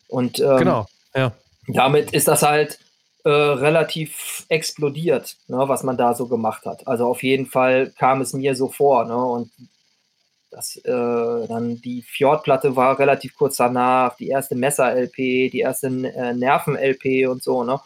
[0.08, 1.32] Und ähm, genau, ja.
[1.68, 2.80] damit ist das halt
[3.24, 6.88] äh, relativ explodiert, ne, was man da so gemacht hat.
[6.88, 9.16] Also auf jeden Fall kam es mir so vor, ne?
[9.18, 9.52] Und
[10.50, 16.34] das, äh, dann die Fjordplatte war relativ kurz danach, die erste Messer-LP, die erste äh,
[16.34, 17.80] Nerven-LP und so, ne?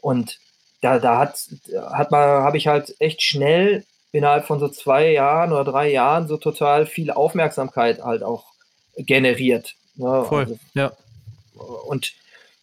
[0.00, 0.38] Und
[0.80, 1.38] da, da hat,
[1.92, 6.28] hat man, habe ich halt echt schnell innerhalb von so zwei Jahren oder drei Jahren
[6.28, 8.52] so total viel Aufmerksamkeit halt auch
[8.96, 9.74] generiert.
[9.96, 10.24] Ne?
[10.24, 10.92] Voll, also, ja.
[11.86, 12.12] Und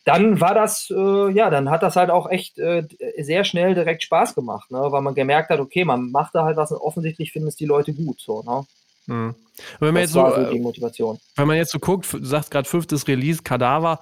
[0.09, 2.87] dann war das, äh, ja, dann hat das halt auch echt äh,
[3.19, 4.79] sehr schnell direkt Spaß gemacht, ne?
[4.79, 7.65] weil man gemerkt hat, okay, man macht da halt was und offensichtlich finden es die
[7.65, 8.19] Leute gut.
[8.19, 8.65] So, ne?
[9.05, 9.35] Mhm.
[9.79, 11.19] Wenn man das jetzt so, so, die Motivation.
[11.35, 13.99] Wenn man jetzt so guckt, du sagst gerade fünftes Release, Kadaver,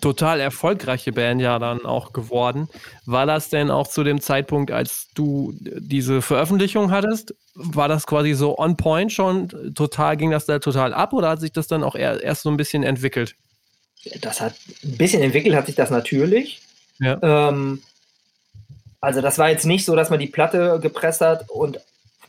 [0.00, 2.68] total erfolgreiche Band ja dann auch geworden.
[3.06, 8.32] War das denn auch zu dem Zeitpunkt, als du diese Veröffentlichung hattest, war das quasi
[8.34, 9.74] so on point schon?
[9.74, 12.56] Total ging das da total ab oder hat sich das dann auch erst so ein
[12.56, 13.36] bisschen entwickelt?
[14.20, 16.60] Das hat ein bisschen entwickelt, hat sich das natürlich.
[16.98, 17.18] Ja.
[17.22, 17.82] Ähm,
[19.00, 21.80] also das war jetzt nicht so, dass man die Platte gepresst hat und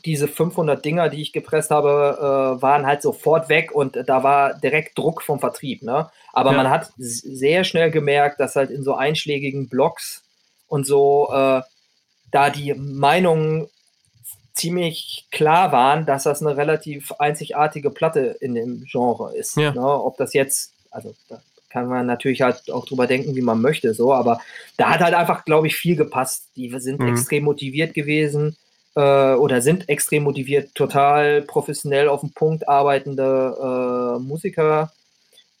[0.04, 4.54] diese 500 Dinger, die ich gepresst habe, äh, waren halt sofort weg und da war
[4.54, 5.82] direkt Druck vom Vertrieb.
[5.82, 6.10] Ne?
[6.32, 6.56] Aber ja.
[6.56, 10.22] man hat sehr schnell gemerkt, dass halt in so einschlägigen Blogs
[10.68, 11.60] und so äh,
[12.30, 13.68] da die Meinungen
[14.54, 19.56] ziemlich klar waren, dass das eine relativ einzigartige Platte in dem Genre ist.
[19.56, 19.72] Ja.
[19.72, 19.82] Ne?
[19.82, 23.94] Ob das jetzt, also da kann man natürlich halt auch drüber denken, wie man möchte,
[23.94, 24.40] so, aber
[24.76, 26.48] da hat halt einfach, glaube ich, viel gepasst.
[26.56, 27.08] Die sind mhm.
[27.08, 28.56] extrem motiviert gewesen
[28.96, 34.92] äh, oder sind extrem motiviert, total professionell auf dem Punkt arbeitende äh, Musiker.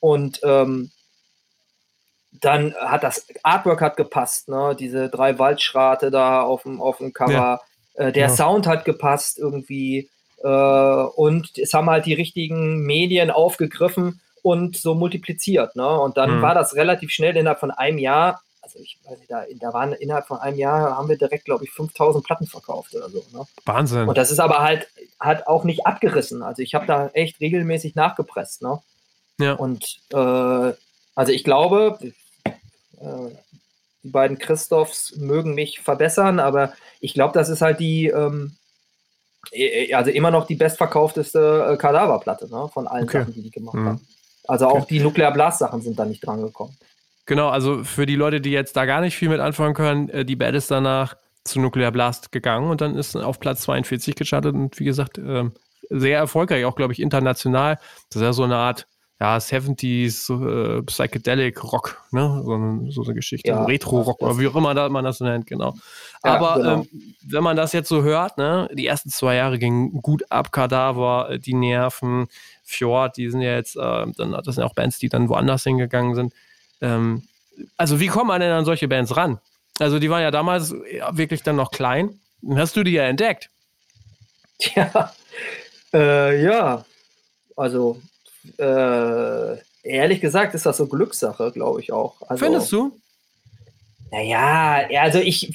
[0.00, 0.90] Und ähm,
[2.32, 4.76] dann hat das Artwork hat gepasst, ne?
[4.78, 7.32] Diese drei Waldschrate da auf dem, auf dem Cover.
[7.32, 7.60] Ja.
[7.94, 8.34] Äh, der ja.
[8.34, 10.08] Sound hat gepasst irgendwie.
[10.42, 15.76] Äh, und es haben halt die richtigen Medien aufgegriffen und so multipliziert.
[15.76, 15.88] Ne?
[15.88, 16.42] Und dann mhm.
[16.42, 19.92] war das relativ schnell innerhalb von einem Jahr also ich weiß nicht, da, da waren
[19.92, 23.24] innerhalb von einem Jahr haben wir direkt, glaube ich, 5000 Platten verkauft oder so.
[23.32, 23.44] Ne?
[23.64, 24.08] Wahnsinn.
[24.08, 26.42] Und das ist aber halt, hat auch nicht abgerissen.
[26.42, 28.62] Also ich habe da echt regelmäßig nachgepresst.
[28.62, 28.80] Ne?
[29.38, 29.54] Ja.
[29.54, 30.72] Und äh,
[31.14, 31.98] also ich glaube,
[32.44, 33.30] äh,
[34.02, 38.56] die beiden Christophs mögen mich verbessern, aber ich glaube, das ist halt die, ähm,
[39.92, 42.68] also immer noch die bestverkaufteste äh, Kadaverplatte ne?
[42.72, 43.20] von allen okay.
[43.20, 43.86] Sachen, die die gemacht mhm.
[43.86, 44.08] haben.
[44.46, 44.86] Also auch okay.
[44.90, 46.76] die Nuclear Blast Sachen sind da nicht dran gekommen.
[47.26, 50.24] Genau, also für die Leute, die jetzt da gar nicht viel mit anfangen können, äh,
[50.24, 54.54] die Band ist danach zu Nuclear Blast gegangen und dann ist auf Platz 42 gestartet
[54.54, 55.52] und wie gesagt, ähm,
[55.88, 57.76] sehr erfolgreich, auch glaube ich international.
[58.08, 58.86] Das ist ja so eine Art
[59.20, 62.42] ja, 70s äh, Psychedelic Rock, ne?
[62.42, 65.74] So, so eine Geschichte, ja, Retro-Rock oder wie auch immer man das nennt, genau.
[66.24, 66.74] Ja, Aber genau.
[66.80, 66.88] Ähm,
[67.26, 71.28] wenn man das jetzt so hört, ne, die ersten zwei Jahre gingen gut ab, Kadaver,
[71.30, 72.28] äh, die Nerven,
[72.70, 76.14] Fjord, die sind ja jetzt, äh, dann, das sind auch Bands, die dann woanders hingegangen
[76.14, 76.32] sind.
[76.80, 77.24] Ähm,
[77.76, 79.38] also wie kommt man denn an solche Bands ran?
[79.78, 82.20] Also die waren ja damals wirklich dann noch klein.
[82.54, 83.50] Hast du die ja entdeckt?
[84.76, 85.10] Ja,
[85.94, 86.84] äh, ja.
[87.56, 87.98] Also
[88.58, 92.16] äh, ehrlich gesagt ist das so Glückssache, glaube ich auch.
[92.28, 92.92] Also, Findest du?
[94.10, 95.50] Naja, also ich,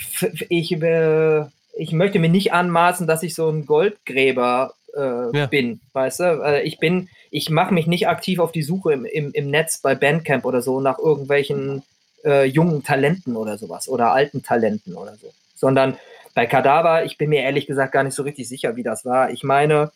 [0.50, 1.46] ich, äh,
[1.78, 5.46] ich möchte mir nicht anmaßen, dass ich so ein Goldgräber äh, ja.
[5.48, 6.62] bin, weißt du?
[6.64, 9.96] ich bin, ich mache mich nicht aktiv auf die Suche im, im, im Netz bei
[9.96, 11.84] Bandcamp oder so nach irgendwelchen
[12.24, 15.98] äh, jungen Talenten oder sowas oder alten Talenten oder so, sondern
[16.34, 19.32] bei Kadaver, ich bin mir ehrlich gesagt gar nicht so richtig sicher, wie das war.
[19.32, 19.92] Ich meine,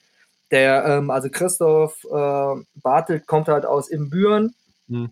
[0.52, 4.56] der, ähm, also Christoph äh, Bartelt kommt halt aus Imbüren.
[4.88, 5.12] Hm.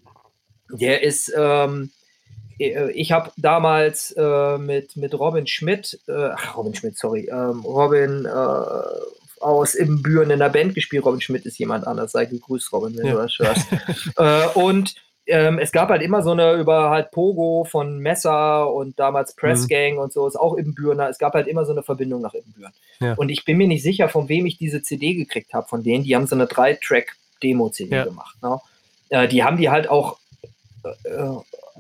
[0.72, 1.92] Der ist, ähm,
[2.60, 8.26] äh, ich habe damals äh, mit, mit Robin Schmidt, äh, Robin Schmidt, sorry, ähm, Robin
[8.26, 11.06] äh, aus Ibbenbüren in der Band gespielt.
[11.06, 12.12] Robin Schmidt ist jemand anders.
[12.12, 13.14] Sei gegrüßt, Robin, wenn ja.
[13.14, 13.68] du das hörst.
[14.18, 14.96] äh, und
[15.28, 19.68] ähm, es gab halt immer so eine über halt Pogo von Messer und damals Press
[19.70, 19.98] mhm.
[19.98, 21.10] Und so, ist auch Ibbenbürener.
[21.10, 22.72] Es gab halt immer so eine Verbindung nach Ibbenbüren.
[23.00, 23.14] Ja.
[23.16, 25.68] Und ich bin mir nicht sicher, von wem ich diese CD gekriegt habe.
[25.68, 28.06] Von denen, die haben so eine Drei-Track-Demo-CD ja.
[28.06, 28.38] gemacht.
[28.42, 28.60] Ne?
[29.10, 30.18] Äh, die haben die halt auch
[30.84, 30.90] äh,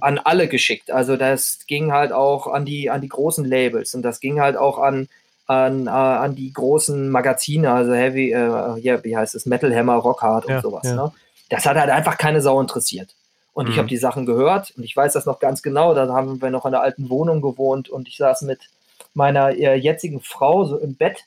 [0.01, 0.91] an alle geschickt.
[0.91, 4.57] Also das ging halt auch an die, an die großen Labels und das ging halt
[4.57, 5.07] auch an
[5.47, 9.95] an, äh, an die großen Magazine, also Heavy, äh, ja, wie heißt es, Metal Hammer,
[9.95, 10.83] Rockhard und ja, sowas.
[10.85, 10.95] Ja.
[10.95, 11.11] Ne?
[11.49, 13.15] Das hat halt einfach keine Sau interessiert.
[13.53, 13.71] Und mhm.
[13.71, 15.93] ich habe die Sachen gehört und ich weiß das noch ganz genau.
[15.93, 18.59] Da haben wir noch in der alten Wohnung gewohnt und ich saß mit
[19.13, 21.23] meiner äh, jetzigen Frau so im Bett.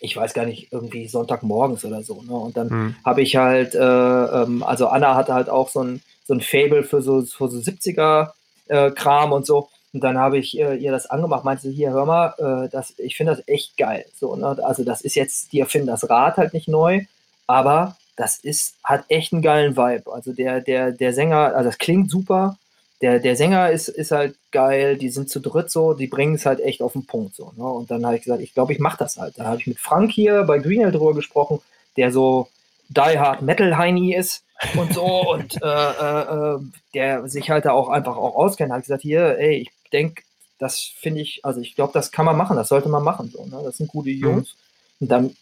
[0.00, 2.22] Ich weiß gar nicht, irgendwie Sonntagmorgens oder so.
[2.22, 2.32] Ne?
[2.32, 2.96] Und dann mhm.
[3.04, 6.84] habe ich halt, äh, ähm, also Anna hatte halt auch so ein, so ein Fable
[6.84, 9.68] für so, für so 70er-Kram äh, und so.
[9.92, 12.94] Und dann habe ich äh, ihr das angemacht, meinte sie, hier, hör mal, äh, das,
[12.98, 14.04] ich finde das echt geil.
[14.18, 14.56] So, ne?
[14.62, 17.02] Also das ist jetzt, die erfinden das Rad halt nicht neu,
[17.46, 20.12] aber das ist, hat echt einen geilen Vibe.
[20.12, 22.58] Also der, der, der Sänger, also das klingt super.
[23.00, 26.44] Der, der Sänger ist, ist halt geil, die sind zu dritt so, die bringen es
[26.44, 27.52] halt echt auf den Punkt so.
[27.56, 27.64] Ne?
[27.64, 29.38] Und dann habe ich gesagt, ich glaube, ich mache das halt.
[29.38, 31.60] Dann habe ich mit Frank hier bei Greenhill drüber gesprochen,
[31.96, 32.48] der so
[32.90, 34.44] Die Hard Metal Heini ist
[34.76, 36.58] und so und äh, äh, äh,
[36.94, 40.22] der sich halt da auch einfach auch auskennt, hat gesagt, hier, ey, ich denke,
[40.58, 43.30] das finde ich, also ich glaube, das kann man machen, das sollte man machen.
[43.32, 43.60] So, ne?
[43.64, 44.16] Das sind gute Mhm.
[44.20, 44.54] Jungs.
[45.00, 45.34] Und dann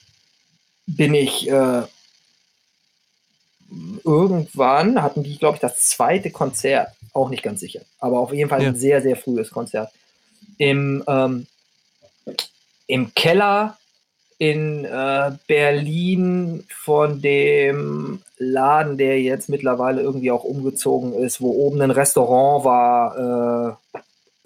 [0.86, 1.82] bin ich äh,
[4.04, 8.48] irgendwann hatten die, glaube ich, das zweite Konzert, auch nicht ganz sicher, aber auf jeden
[8.48, 8.68] Fall Ja.
[8.68, 9.92] ein sehr, sehr frühes Konzert.
[10.56, 11.46] Im, ähm,
[12.86, 13.76] im Keller
[14.38, 21.80] in äh, Berlin von dem Laden, der jetzt mittlerweile irgendwie auch umgezogen ist, wo oben
[21.82, 23.98] ein Restaurant war, äh,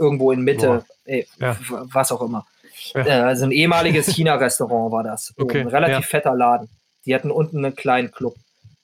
[0.03, 1.57] irgendwo in Mitte, ey, Ja.
[1.69, 2.47] was auch immer.
[2.95, 3.07] Ja.
[3.07, 5.33] Äh, also ein ehemaliges China-Restaurant war das.
[5.39, 5.69] Okay, Oben.
[5.71, 6.03] Relativ ja.
[6.03, 6.69] fetter Laden.
[7.07, 8.35] Die hatten unten einen kleinen Club.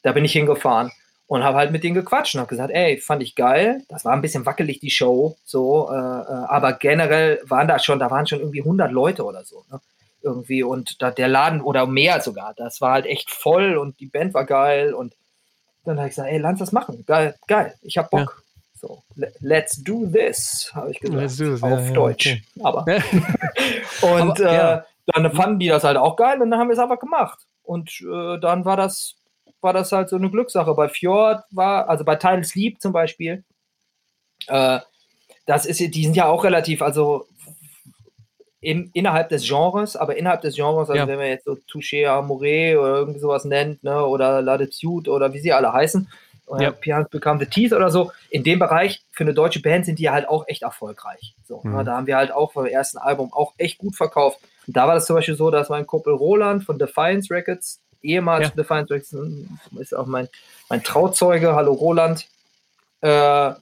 [0.02, 0.92] Da bin ich hingefahren
[1.26, 3.82] und habe halt mit denen gequatscht und habe gesagt, ey, fand ich geil.
[3.88, 7.98] Das war ein bisschen wackelig, die Show, so, äh, äh, aber generell waren da schon,
[7.98, 9.80] da waren schon irgendwie 100 Leute oder so, ne?
[10.20, 14.06] Irgendwie und da, der Laden oder mehr sogar, das war halt echt voll und die
[14.06, 15.14] Band war geil und
[15.84, 18.42] dann habe ich gesagt, ey, lass das machen, geil, geil, ich hab Bock.
[18.80, 22.26] So, le- let's do this, habe ich gesagt, Let's do this, auf ja, ja, Deutsch.
[22.26, 22.42] okay.
[22.62, 22.84] Aber
[24.02, 24.74] und Aber, ja.
[24.78, 24.82] äh,
[25.14, 27.38] dann fanden die das halt auch geil und dann haben wir es einfach gemacht.
[27.62, 29.16] Und äh, dann war das,
[29.60, 30.74] war das halt so eine Glückssache.
[30.74, 33.42] Bei Fjord war, also bei Tidal Sleep zum Beispiel,
[34.46, 34.78] äh,
[35.46, 37.26] das ist, die sind ja auch relativ, also
[38.60, 41.06] in, innerhalb des Genres, aber innerhalb des Genres, also Ja.
[41.06, 45.38] wenn man jetzt so Touché Amore oder irgendwie sowas nennt, ne, oder Latitude oder wie
[45.40, 46.08] sie alle heißen,
[46.58, 46.70] Ja.
[46.70, 50.10] Pians Become the Teeth oder so, in dem Bereich für eine deutsche Band sind die
[50.10, 51.34] halt auch echt erfolgreich.
[51.46, 51.76] So, Mhm.
[51.76, 54.38] ne, da haben wir halt auch beim ersten Album auch echt gut verkauft.
[54.66, 58.48] Und da war das zum Beispiel so, dass mein Kumpel Roland von Defiance Records, ehemals
[58.48, 58.52] Ja.
[58.54, 59.14] Defiance Records,
[59.78, 60.28] ist auch mein,
[60.68, 62.26] mein Trauzeuge, hallo Roland,
[63.00, 63.52] äh,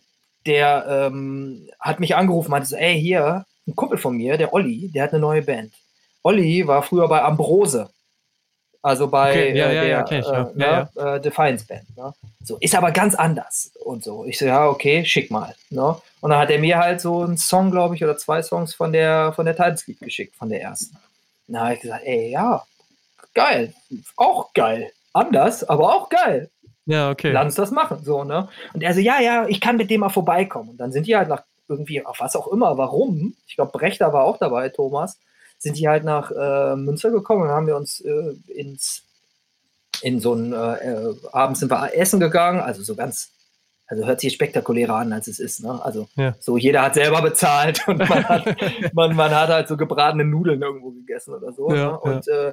[0.47, 4.89] der ähm, hat mich angerufen, meinte so, ey, hier, ein Kumpel von mir, der Olli,
[4.95, 5.73] der hat eine neue Band.
[6.23, 7.91] Olli war früher bei Ambrose.
[8.87, 10.89] Also bei Okay, ja, äh, ja, der ja, kenn ich, ja.
[10.95, 11.97] Ja, Defiance Band.
[11.97, 12.15] Ne?
[12.45, 14.25] So, ist aber ganz anders und so.
[14.27, 15.57] Ich so, ja, okay, schick mal.
[15.71, 15.97] Ne?
[16.21, 18.93] Und dann hat er mir halt so einen Song, glaube ich, oder zwei Songs von
[18.93, 20.97] der von der Tidal Sleep geschickt, von der ersten.
[21.49, 22.65] Na, habe ich gesagt, ey, ja,
[23.35, 23.75] geil,
[24.17, 24.93] auch geil.
[25.13, 26.49] Anders, aber auch geil
[26.85, 27.33] Ja, okay.
[27.33, 28.05] lass uns das machen.
[28.05, 28.49] So, ne?
[28.73, 30.69] Und er so, ja, ja, ich kann mit dem mal vorbeikommen.
[30.71, 34.13] Und dann sind die halt nach irgendwie, auf was auch immer, warum, ich glaube, Brechter
[34.13, 35.19] war auch dabei, Thomas,
[35.59, 39.03] sind die halt nach äh, Münster gekommen und haben wir uns äh, ins,
[40.03, 43.31] in so ein, äh, äh, abends sind wir essen gegangen, also so ganz,
[43.87, 45.83] also hört sich spektakulärer an, als es ist, ne?
[45.85, 46.35] Also Ja.
[46.41, 48.45] so, jeder hat selber bezahlt und man hat,
[48.93, 51.73] man, man hat halt so gebratene Nudeln irgendwo gegessen oder so.
[51.73, 51.99] Ja, ne?
[52.01, 52.53] Und äh,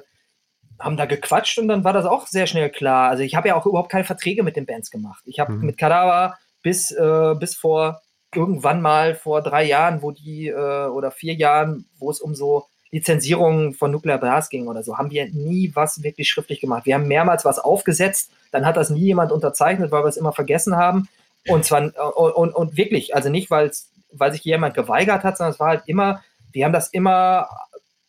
[0.78, 3.10] haben da gequatscht und dann war das auch sehr schnell klar.
[3.10, 5.22] Also ich habe ja auch überhaupt keine Verträge mit den Bands gemacht.
[5.26, 5.66] Ich habe Mhm.
[5.66, 8.00] mit Kadaver bis, äh, bis vor
[8.34, 12.66] irgendwann mal vor drei Jahren, wo die äh, oder vier Jahren, wo es um so
[12.94, 16.86] Lizenzierungen von Nuclear Blast ging oder so, haben wir nie was wirklich schriftlich gemacht.
[16.86, 20.32] Wir haben mehrmals was aufgesetzt, dann hat das nie jemand unterzeichnet, weil wir es immer
[20.32, 21.08] vergessen haben.
[21.48, 25.52] Und zwar äh, und, und wirklich, also nicht, weil's, weil sich jemand geweigert hat, sondern
[25.54, 27.48] es war halt immer, wir haben das immer,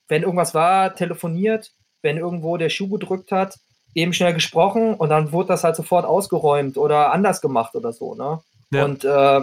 [0.07, 1.71] wenn irgendwas war, telefoniert,
[2.03, 3.57] wenn irgendwo der Schuh gedrückt hat,
[3.95, 8.13] eben schnell gesprochen und dann wurde das halt sofort ausgeräumt oder anders gemacht oder so.
[8.13, 8.39] Ne?
[8.69, 8.85] Ja.
[8.85, 9.41] Und äh,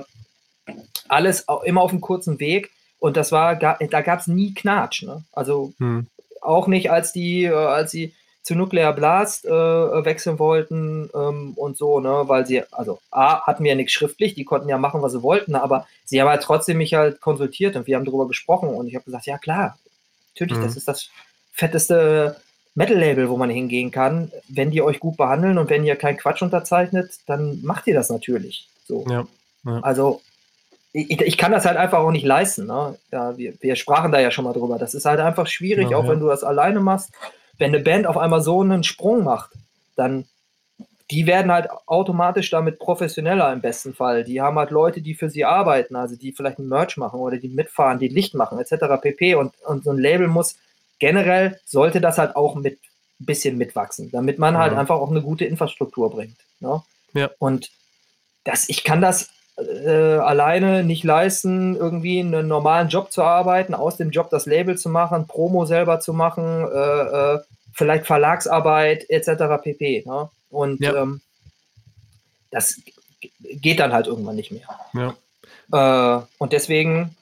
[1.09, 2.71] alles immer auf einem kurzen Weg.
[3.03, 5.03] Und das war, da gab es nie Knatsch.
[5.03, 5.25] Ne?
[5.33, 6.07] Also Hm.
[6.41, 11.77] auch nicht, als die, äh, als sie zu Nuclear Blast äh, wechseln wollten ähm, und
[11.77, 15.03] so, ne, weil sie, also A, hatten wir ja nichts schriftlich, die konnten ja machen,
[15.03, 18.29] was sie wollten, aber sie haben halt trotzdem mich halt konsultiert und wir haben darüber
[18.29, 19.79] gesprochen und ich habe gesagt, ja klar,
[20.35, 20.63] natürlich, Mhm.
[20.63, 21.09] das ist das
[21.53, 22.37] fetteste
[22.75, 24.31] Metal-Label, wo man hingehen kann.
[24.49, 28.11] Wenn die euch gut behandeln und wenn ihr keinen Quatsch unterzeichnet, dann macht ihr das
[28.11, 28.69] natürlich.
[28.87, 29.05] So.
[29.09, 29.27] Ja.
[29.65, 29.81] ja.
[29.83, 30.21] Also
[30.93, 32.67] ich, ich kann das halt einfach auch nicht leisten.
[32.67, 32.99] Ne?
[33.11, 34.79] Ja, wir, wir sprachen da ja schon mal drüber.
[34.79, 36.11] Das ist halt einfach schwierig, Ja, auch ja.
[36.11, 37.11] wenn du das alleine machst.
[37.59, 39.51] Wenn eine Band auf einmal so einen Sprung macht,
[39.97, 40.27] dann
[41.11, 44.25] die werden halt automatisch damit professioneller im besten Fall.
[44.25, 47.37] Die haben halt Leute, die für sie arbeiten, also die vielleicht ein Merch machen oder
[47.37, 49.01] die mitfahren, die Licht machen, etc.
[49.01, 49.35] pp.
[49.35, 50.57] Und, und so ein Label muss
[50.99, 52.79] generell, sollte das halt auch mit
[53.21, 56.39] ein bisschen mitwachsen, damit man halt einfach auch eine gute Infrastruktur bringt.
[56.61, 56.83] Ne?
[57.13, 57.31] Ja.
[57.39, 57.71] Und
[58.45, 63.97] das, ich kann das äh, alleine nicht leisten, irgendwie einen normalen Job zu arbeiten, aus
[63.97, 67.39] dem Job das Label zu machen, Promo selber zu machen, äh, äh,
[67.75, 69.63] vielleicht Verlagsarbeit etc.
[69.63, 70.05] pp.
[70.07, 70.31] Ne?
[70.51, 70.95] Und Ja.
[71.03, 71.21] ähm,
[72.51, 72.81] das
[73.43, 75.15] geht dann halt irgendwann nicht mehr.
[75.73, 76.19] Ja.
[76.19, 77.17] Äh, und deswegen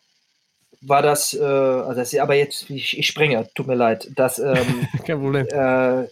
[0.82, 4.88] war das, äh, also das aber jetzt, ich, ich springe, tut mir leid, das ähm,
[5.04, 5.46] Kein Problem.
[5.48, 6.08] äh,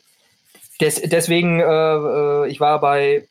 [0.80, 3.26] des, deswegen, ich war bei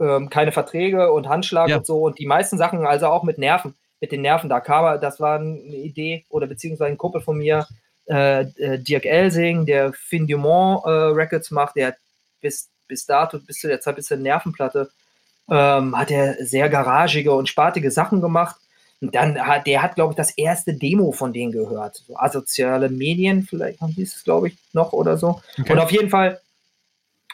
[0.00, 1.76] ähm, keine Verträge und Handschlag Ja.
[1.78, 5.00] und so und die meisten Sachen, also auch mit Nerven, mit den Nerven, da kam
[5.00, 7.66] das war eine Idee oder beziehungsweise ein Kumpel von mir,
[8.08, 11.94] äh, äh, Dirk Elsing, der Fin Dumont äh, Records macht, der
[12.40, 14.90] bis, bis dato, bis zu der Zeit, bis zur Nervenplatte,
[15.50, 18.56] ähm, hat er sehr garagige und spartige Sachen gemacht.
[19.02, 21.96] Und dann hat, der hat, glaube ich, das erste Demo von denen gehört.
[22.06, 25.40] So asoziale Medien, vielleicht haben die es, glaube ich, noch oder so.
[25.58, 25.72] Okay.
[25.72, 26.40] Und auf jeden Fall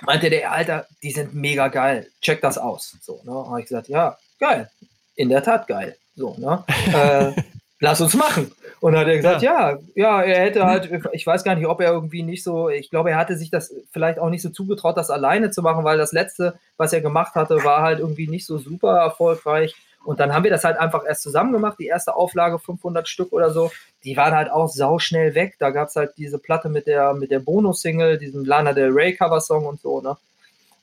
[0.03, 2.09] meinte der, Alter, die sind mega geil.
[2.21, 2.97] Check das aus.
[3.01, 3.33] So, ne?
[3.33, 4.71] Habe ich gesagt, ja, geil.
[5.15, 5.97] In der Tat geil.
[6.15, 6.65] So, ne?
[6.93, 7.41] äh,
[7.81, 8.53] lass uns machen.
[8.81, 9.71] Und dann hat er gesagt, ja.
[9.71, 12.91] ja, ja, er hätte halt, ich weiß gar nicht, ob er irgendwie nicht so, ich
[12.91, 15.99] glaube, er hatte sich das vielleicht auch nicht so zugetraut, das alleine zu machen, weil
[15.99, 19.75] das letzte, was er gemacht hatte, war halt irgendwie nicht so super erfolgreich.
[20.07, 23.33] Und dann haben wir das halt einfach erst zusammen gemacht, die erste Auflage, 500 Stück
[23.33, 23.71] oder so.
[24.05, 25.57] Die waren halt auch sauschnell weg.
[25.59, 29.15] Da gab es halt diese Platte mit der, mit der Bonus-Single, diesem Lana Del Rey
[29.15, 30.17] Cover-Song und so, ne?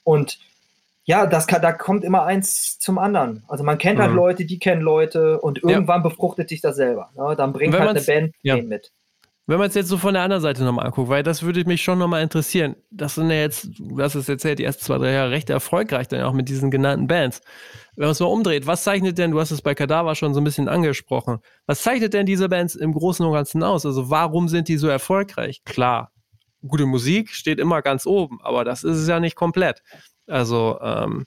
[0.04, 0.40] Und
[1.06, 3.44] ja, das kann, da kommt immer eins zum anderen.
[3.48, 4.18] Also man kennt halt mhm.
[4.18, 6.10] Leute, die kennen Leute und irgendwann ja.
[6.10, 7.10] befruchtet sich das selber.
[7.16, 7.36] Ne?
[7.36, 8.56] Dann bringt halt eine Band ja.
[8.58, 8.92] mit.
[9.46, 11.82] Wenn man es jetzt so von der anderen Seite nochmal anguckt, weil das würde mich
[11.82, 12.78] schon nochmal interessieren.
[12.92, 16.08] Das sind ja jetzt, du hast es erzählt, die ersten zwei, drei Jahre recht erfolgreich
[16.08, 17.42] dann auch mit diesen genannten Bands.
[17.96, 20.40] Wenn man es mal umdreht, was zeichnet denn, du hast es bei Kadaver schon so
[20.40, 23.86] ein bisschen angesprochen, was zeichnet denn diese Bands im Großen und Ganzen aus?
[23.86, 25.64] Also warum sind die so erfolgreich?
[25.66, 26.14] Klar,
[26.66, 29.84] gute Musik steht immer ganz oben, aber das ist es ja nicht komplett.
[30.26, 31.26] Also ähm,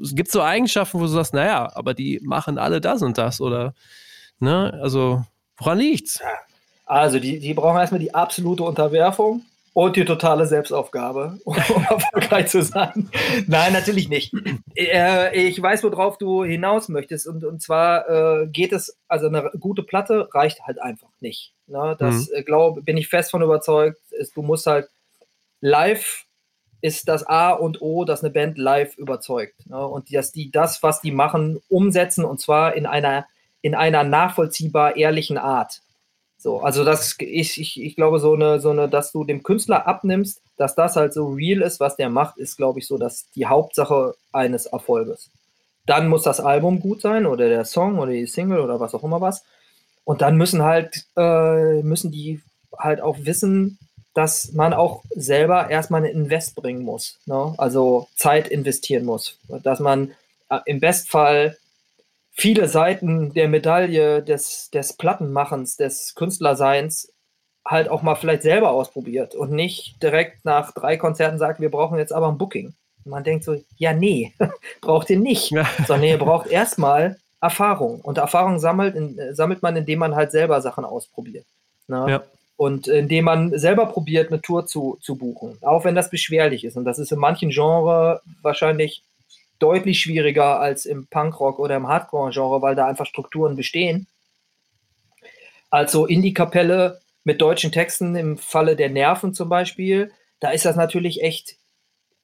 [0.00, 3.40] es gibt so Eigenschaften, wo du sagst, naja, aber die machen alle das und das
[3.40, 3.74] oder,
[4.38, 5.24] ne, also
[5.56, 6.20] woran liegt's?
[6.84, 9.42] Also die, die brauchen erstmal die absolute Unterwerfung
[9.72, 13.10] und die totale Selbstaufgabe, um erfolgreich zu sein.
[13.46, 14.32] Nein, natürlich nicht.
[14.76, 17.26] Äh, ich weiß, worauf du hinaus möchtest.
[17.26, 21.54] Und, und zwar äh, geht es, also eine gute Platte reicht halt einfach nicht.
[21.66, 21.96] Ne?
[21.98, 22.36] Das, mhm.
[22.36, 23.98] äh, glaube bin ich fest von überzeugt.
[24.10, 24.88] Ist, du musst halt
[25.60, 26.24] live
[26.84, 29.66] ist das A und O, dass eine Band live überzeugt.
[29.70, 29.86] Ne?
[29.86, 33.26] Und dass die das, was die machen, umsetzen und zwar in einer,
[33.62, 35.80] in einer nachvollziehbar ehrlichen Art.
[36.44, 39.86] So, also das ich, ich, ich glaube, so eine, so eine, dass du dem Künstler
[39.86, 43.30] abnimmst, dass das halt so real ist, was der macht, ist, glaube ich, so dass
[43.30, 45.30] die Hauptsache eines Erfolges.
[45.86, 49.02] Dann muss das Album gut sein oder der Song oder die Single oder was auch
[49.02, 49.42] immer was.
[50.04, 52.42] Und dann müssen halt, äh, müssen die
[52.78, 53.78] halt auch wissen,
[54.12, 57.20] dass man auch selber erstmal ein Invest bringen muss.
[57.24, 57.54] Ne?
[57.56, 59.38] Also Zeit investieren muss.
[59.62, 60.10] Dass man
[60.50, 61.56] äh, im Bestfall
[62.34, 67.12] viele Seiten der Medaille des, des Plattenmachens, des Künstlerseins
[67.64, 71.96] halt auch mal vielleicht selber ausprobiert und nicht direkt nach drei Konzerten sagt, wir brauchen
[71.96, 72.74] jetzt aber ein Booking.
[73.04, 74.34] Und man denkt so, ja, nee,
[74.82, 75.66] braucht ihr nicht, ja.
[75.86, 78.00] sondern ihr braucht erstmal Erfahrung.
[78.00, 81.46] Und Erfahrung sammelt, in, sammelt man, indem man halt selber Sachen ausprobiert.
[81.88, 82.06] Ne?
[82.08, 82.22] Ja.
[82.56, 85.58] Und indem man selber probiert, eine Tour zu, zu buchen.
[85.62, 86.76] Auch wenn das beschwerlich ist.
[86.76, 89.02] Und das ist in manchen Genres wahrscheinlich
[89.58, 94.06] deutlich schwieriger als im Punkrock oder im Hardcore-Genre, weil da einfach Strukturen bestehen.
[95.70, 101.22] Also Indie-Kapelle mit deutschen Texten im Falle der Nerven zum Beispiel, da ist das natürlich
[101.22, 101.56] echt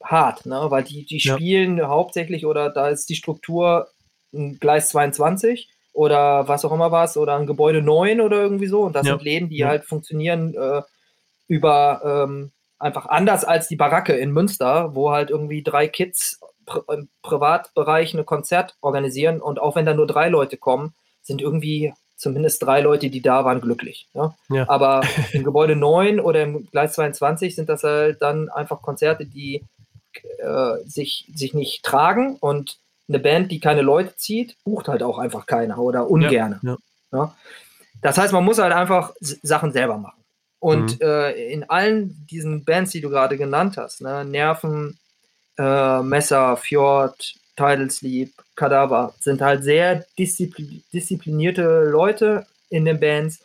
[0.03, 0.67] hart, ne?
[0.69, 1.87] weil die, die spielen ja.
[1.87, 3.87] hauptsächlich oder da ist die Struktur
[4.33, 8.81] ein Gleis 22 oder was auch immer was oder ein Gebäude 9 oder irgendwie so
[8.81, 9.13] und das ja.
[9.13, 9.67] sind Läden, die ja.
[9.67, 10.81] halt funktionieren äh,
[11.47, 16.39] über ähm, einfach anders als die Baracke in Münster, wo halt irgendwie drei Kids
[16.87, 21.93] im Privatbereich ein Konzert organisieren und auch wenn da nur drei Leute kommen, sind irgendwie
[22.17, 24.07] zumindest drei Leute, die da waren, glücklich.
[24.13, 24.35] Ja?
[24.49, 24.69] ja.
[24.69, 25.01] Aber
[25.33, 29.63] im Gebäude 9 oder im Gleis 22 sind das halt dann einfach Konzerte, die
[30.37, 32.77] äh, sich, sich nicht tragen und
[33.09, 36.59] eine Band, die keine Leute zieht, bucht halt auch einfach keiner oder ungerne.
[36.63, 36.77] Ja,
[37.11, 37.35] ja.
[38.01, 40.21] Das heißt, man muss halt einfach Sachen selber machen.
[40.59, 41.07] Und mhm.
[41.07, 44.99] äh, in allen diesen Bands, die du gerade genannt hast, ne, Nerven,
[45.61, 53.39] äh, Messer, Fjord, Tidal Sleep, Kadaver, sind halt sehr diszipli disziplinierte Leute in den Bands,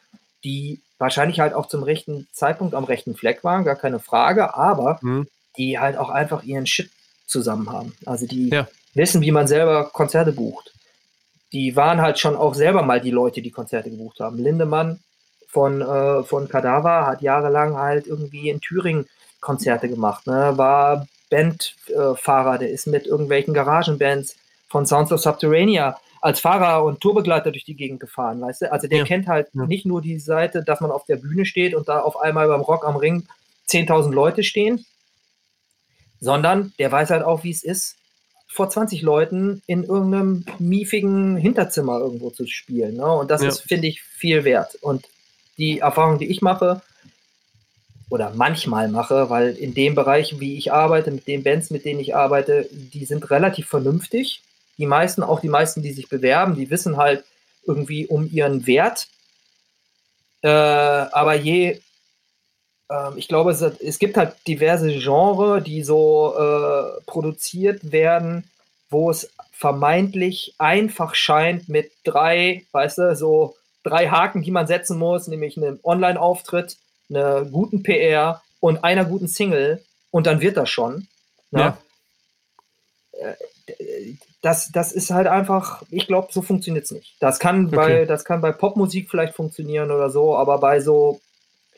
[0.44, 4.98] die wahrscheinlich halt auch zum rechten Zeitpunkt am rechten Fleck waren, gar keine Frage, aber
[5.02, 5.26] mhm.
[5.59, 6.90] die halt auch einfach ihren Shit
[7.26, 7.94] zusammen haben.
[8.07, 8.66] Also die ja.
[8.94, 10.72] wissen, wie man selber Konzerte bucht.
[11.52, 14.38] Die waren halt schon auch selber mal die Leute, die Konzerte gebucht haben.
[14.38, 15.00] Lindemann
[15.48, 19.07] von, äh, von Kadaver hat jahrelang halt irgendwie in Thüringen
[19.40, 20.52] Konzerte gemacht, ne?
[20.57, 24.36] war Bandfahrer, der ist mit irgendwelchen Garagenbands
[24.68, 28.72] von Sounds of Subterranea als Fahrer und Tourbegleiter durch die Gegend gefahren, weißt du?
[28.72, 29.04] Also der ja.
[29.04, 29.66] kennt halt ja.
[29.66, 32.62] nicht nur die Seite, dass man auf der Bühne steht und da auf einmal beim
[32.62, 33.26] Rock am Ring
[33.68, 34.84] 10.000 Leute stehen,
[36.20, 37.96] sondern der weiß halt auch, wie es ist,
[38.48, 42.96] vor 20 Leuten in irgendeinem miefigen Hinterzimmer irgendwo zu spielen.
[42.96, 43.06] Ne?
[43.06, 43.48] Und das ja.
[43.48, 44.77] ist, finde ich, viel wert.
[44.77, 45.06] Und
[45.58, 46.81] die Erfahrung, die ich mache,
[48.09, 52.00] oder manchmal mache, weil in dem Bereich, wie ich arbeite, mit den Bands, mit denen
[52.00, 54.42] ich arbeite, die sind relativ vernünftig.
[54.79, 57.25] Die meisten, auch die meisten, die sich bewerben, die wissen halt
[57.67, 59.09] irgendwie um ihren Wert.
[60.42, 61.81] Äh, aber je,
[62.90, 68.44] äh, ich glaube, es, es, gibt halt diverse Genres, die so äh, produziert werden,
[68.88, 74.98] wo es vermeintlich einfach scheint mit drei, weißt du, so drei Haken, die man setzen
[74.98, 76.77] muss, nämlich einen Online-Auftritt,
[77.09, 81.09] einer guten PR und einer guten Single und dann wird das schon.
[81.50, 81.61] Ne?
[81.61, 81.79] Ja.
[83.13, 83.35] Äh,
[84.42, 87.17] das, das ist halt einfach, ich glaube, so funktioniert es nicht.
[87.21, 87.77] Das kann, okay.
[87.77, 91.21] bei, das kann bei Popmusik vielleicht funktionieren oder so, aber bei so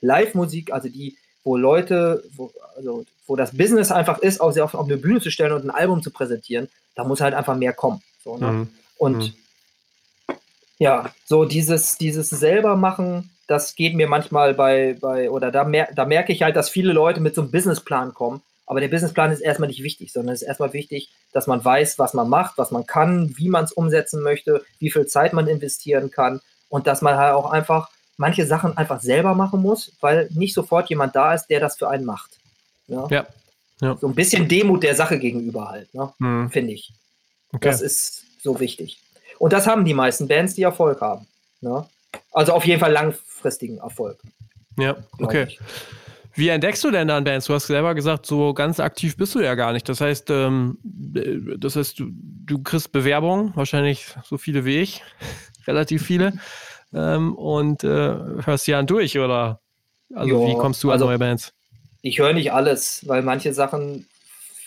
[0.00, 4.86] Live-Musik, also die, wo Leute, wo, also, wo das Business einfach ist, auch auf, auf
[4.86, 8.02] eine Bühne zu stellen und ein Album zu präsentieren, da muss halt einfach mehr kommen.
[8.22, 8.52] So, ne?
[8.52, 8.68] mhm.
[8.98, 10.34] Und mhm.
[10.78, 15.88] ja, so dieses, dieses selber machen, das geht mir manchmal bei, bei oder da, mer
[15.94, 18.42] da merke ich halt, dass viele Leute mit so einem Businessplan kommen.
[18.66, 21.98] Aber der Businessplan ist erstmal nicht wichtig, sondern es ist erstmal wichtig, dass man weiß,
[21.98, 25.48] was man macht, was man kann, wie man es umsetzen möchte, wie viel Zeit man
[25.48, 27.88] investieren kann und dass man halt auch einfach
[28.18, 31.88] manche Sachen einfach selber machen muss, weil nicht sofort jemand da ist, der das für
[31.88, 32.32] einen macht.
[32.86, 33.06] Ja.
[33.08, 33.26] ja.
[33.80, 33.96] ja.
[33.98, 36.12] So ein bisschen Demut der Sache gegenüber halt, ne?
[36.18, 36.50] Mhm.
[36.50, 36.92] finde ich.
[37.52, 37.70] Okay.
[37.70, 39.00] Das ist so wichtig.
[39.38, 41.26] Und das haben die meisten Bands, die Erfolg haben.
[41.62, 41.86] Ne?
[42.32, 44.18] Also auf jeden Fall langfristigen Erfolg.
[44.78, 45.58] Ja, okay.
[46.34, 47.46] Wie entdeckst du denn dann Bands?
[47.46, 49.88] Du hast selber gesagt, so ganz aktiv bist du ja gar nicht.
[49.88, 50.78] Das heißt, ähm,
[51.58, 55.02] das heißt, du, du kriegst Bewerbungen, wahrscheinlich so viele wie ich,
[55.66, 56.34] relativ viele,
[56.94, 59.60] ähm, und äh, hörst sie an durch, oder?
[60.14, 61.52] Also jo, wie kommst du an also, neue Bands?
[62.02, 64.06] Ich höre nicht alles, weil manche Sachen,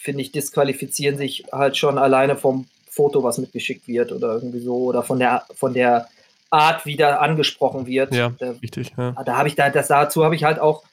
[0.02, 4.76] finde ich, disqualifizieren sich halt schon alleine vom Foto, was mitgeschickt wird oder irgendwie so,
[4.76, 6.10] oder von der, von der
[6.52, 8.14] Art, wie da angesprochen wird.
[8.14, 8.92] Ja, da, richtig.
[8.98, 9.12] Ja.
[9.26, 10.84] Da habe ich da, das dazu habe ich halt auch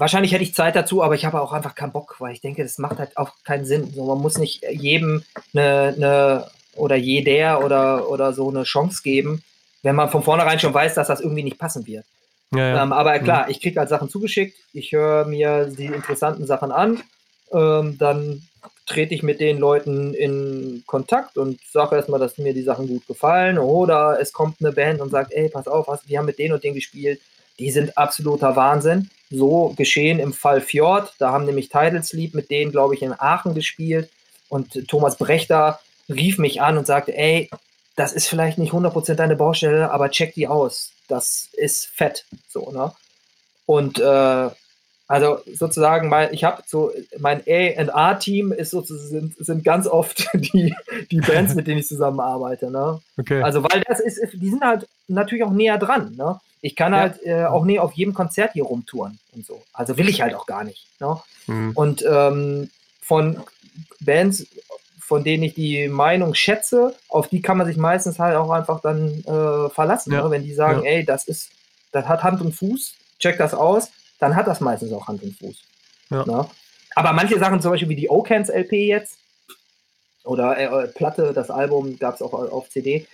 [0.00, 2.62] wahrscheinlich hätte ich Zeit dazu, aber ich habe auch einfach keinen Bock, weil ich denke,
[2.62, 3.92] das macht halt auch keinen Sinn.
[3.92, 5.22] So, man muss nicht jedem
[5.54, 9.42] eine, eine oder jeder oder, oder so eine Chance geben,
[9.82, 12.06] wenn man von vornherein schon weiß, dass das irgendwie nicht passen wird.
[12.52, 12.82] Ja, ja.
[12.82, 13.50] Ähm, aber klar, mhm.
[13.50, 17.02] ich kriege halt Sachen zugeschickt, ich höre mir die interessanten Sachen an,
[17.52, 18.42] ähm, dann
[18.90, 23.06] trete ich mit den Leuten in Kontakt und sage erstmal, dass mir die Sachen gut
[23.06, 23.56] gefallen.
[23.56, 26.54] Oder es kommt eine Band und sagt, ey, pass auf, was, wir haben mit denen
[26.54, 27.20] und denen gespielt.
[27.60, 29.08] Die sind absoluter Wahnsinn.
[29.30, 31.14] So geschehen im Fall Fjord.
[31.18, 34.10] Da haben nämlich Tidal Sleep mit denen, glaube ich, in Aachen gespielt.
[34.48, 35.78] Und Thomas Brechter
[36.08, 37.48] rief mich an und sagte, ey,
[37.94, 40.90] das ist vielleicht nicht 100% deine Baustelle, aber check die aus.
[41.06, 42.24] Das ist fett.
[42.48, 42.92] So, ne?
[43.66, 44.50] Und äh,
[45.10, 50.72] also sozusagen, mein, ich habe so, mein A&R-Team ist sozusagen, sind, sind ganz oft die,
[51.10, 52.70] die Bands, mit denen ich zusammenarbeite.
[52.70, 53.00] Ne?
[53.18, 53.42] Okay.
[53.42, 56.14] Also, weil das ist, die sind halt natürlich auch näher dran.
[56.16, 56.38] Ne?
[56.60, 57.00] Ich kann ja.
[57.00, 59.60] halt äh, auch nie auf jedem Konzert hier rumtouren und so.
[59.72, 60.86] Also will ich halt auch gar nicht.
[61.00, 61.20] Ne?
[61.48, 61.72] Mhm.
[61.74, 62.70] Und ähm,
[63.02, 63.42] von
[63.98, 64.46] Bands,
[65.00, 68.80] von denen ich die Meinung schätze, auf die kann man sich meistens halt auch einfach
[68.80, 70.12] dann äh, verlassen.
[70.12, 70.22] Ja.
[70.22, 70.30] Ne?
[70.30, 70.90] Wenn die sagen, ja.
[70.92, 71.50] ey, das ist,
[71.90, 73.90] das hat Hand und Fuß, check das aus,
[74.20, 75.56] dann hat das meistens auch Hand und Fuß.
[76.10, 76.46] Ne?
[76.94, 79.18] Aber manche Sachen, zum Beispiel wie die Ocans LP jetzt,
[80.24, 83.06] oder äh, Platte, das Album gab es auch auf CD,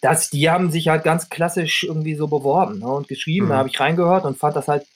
[0.00, 3.46] das, die haben sich halt ganz klassisch irgendwie so beworben ne, und geschrieben.
[3.46, 3.50] Mhm.
[3.50, 4.86] Da habe ich reingehört und fand das halt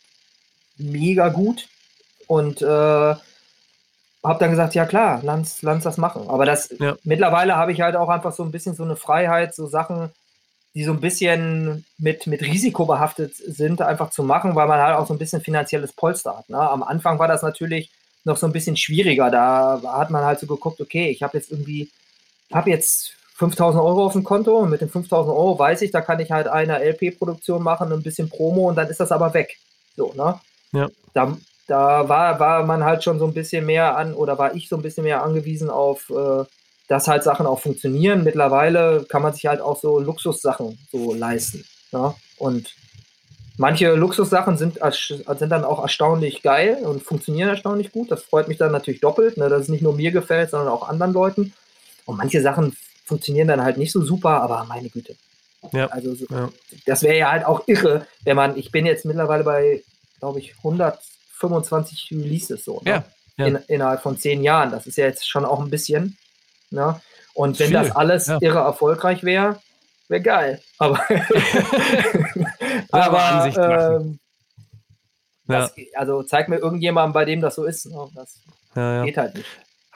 [0.76, 1.68] mega gut.
[2.26, 6.28] Und äh, habe dann gesagt, ja klar, lass, lass das machen.
[6.28, 6.96] Aber das ja.
[7.04, 10.10] mittlerweile habe ich halt auch einfach so ein bisschen so eine Freiheit, so Sachen,
[10.78, 14.96] die so ein bisschen mit, mit Risiko behaftet sind, einfach zu machen, weil man halt
[14.96, 16.48] auch so ein bisschen finanzielles Polster hat.
[16.48, 16.56] Ne?
[16.56, 17.90] Am Anfang war das natürlich
[18.22, 19.28] noch so ein bisschen schwieriger.
[19.28, 21.90] Da hat man halt so geguckt, okay, ich habe jetzt irgendwie,
[22.52, 26.00] habe jetzt 5000 Euro auf dem Konto und mit den 5000 Euro weiß ich, da
[26.00, 29.58] kann ich halt eine LP-Produktion machen, ein bisschen Promo und dann ist das aber weg.
[29.96, 30.38] So, ne?
[30.70, 30.88] Ja.
[31.12, 34.68] Da, da war, war man halt schon so ein bisschen mehr an, oder war ich
[34.68, 36.44] so ein bisschen mehr angewiesen auf, äh,
[36.88, 38.24] dass halt Sachen auch funktionieren.
[38.24, 41.64] Mittlerweile kann man sich halt auch so Luxussachen so leisten.
[41.92, 42.14] Ne?
[42.38, 42.74] Und
[43.58, 48.10] manche Luxussachen sind, sind dann auch erstaunlich geil und funktionieren erstaunlich gut.
[48.10, 49.48] Das freut mich dann natürlich doppelt, ne?
[49.50, 51.52] dass es nicht nur mir gefällt, sondern auch anderen Leuten.
[52.06, 52.74] Und manche Sachen
[53.04, 55.14] funktionieren dann halt nicht so super, aber meine Güte.
[55.72, 55.86] Ja.
[55.88, 56.48] Also so, ja.
[56.86, 59.82] das wäre ja halt auch irre, wenn man, ich bin jetzt mittlerweile bei,
[60.20, 62.80] glaube ich, 125 Releases so.
[62.84, 62.90] Ne?
[62.90, 63.04] Ja.
[63.36, 63.46] ja.
[63.46, 64.70] In, innerhalb von zehn Jahren.
[64.70, 66.16] Das ist ja jetzt schon auch ein bisschen.
[66.70, 67.00] Ne?
[67.34, 67.76] Und wenn Viel.
[67.76, 68.38] das alles ja.
[68.40, 69.60] irre erfolgreich wäre,
[70.08, 70.60] wäre geil.
[70.78, 71.00] Aber,
[72.90, 74.18] aber ähm,
[75.46, 77.86] das, also zeig mir irgendjemanden, bei dem das so ist.
[77.86, 77.96] Ne?
[78.14, 78.40] Das
[79.04, 79.46] geht halt nicht.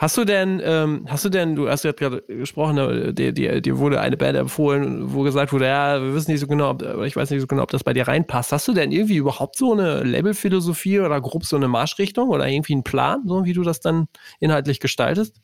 [0.02, 3.60] Hast du denn, ähm, hast du denn, du hast ja gerade gesprochen, ne, dir, dir,
[3.60, 6.82] dir wurde eine Band empfohlen, wo gesagt wurde, ja, wir wissen nicht so genau, ob,
[7.04, 8.50] ich weiß nicht so genau, ob das bei dir reinpasst.
[8.50, 12.72] Hast du denn irgendwie überhaupt so eine Labelphilosophie oder grob so eine Marschrichtung oder irgendwie
[12.72, 14.08] einen Plan, so wie du das dann
[14.40, 15.36] inhaltlich gestaltest?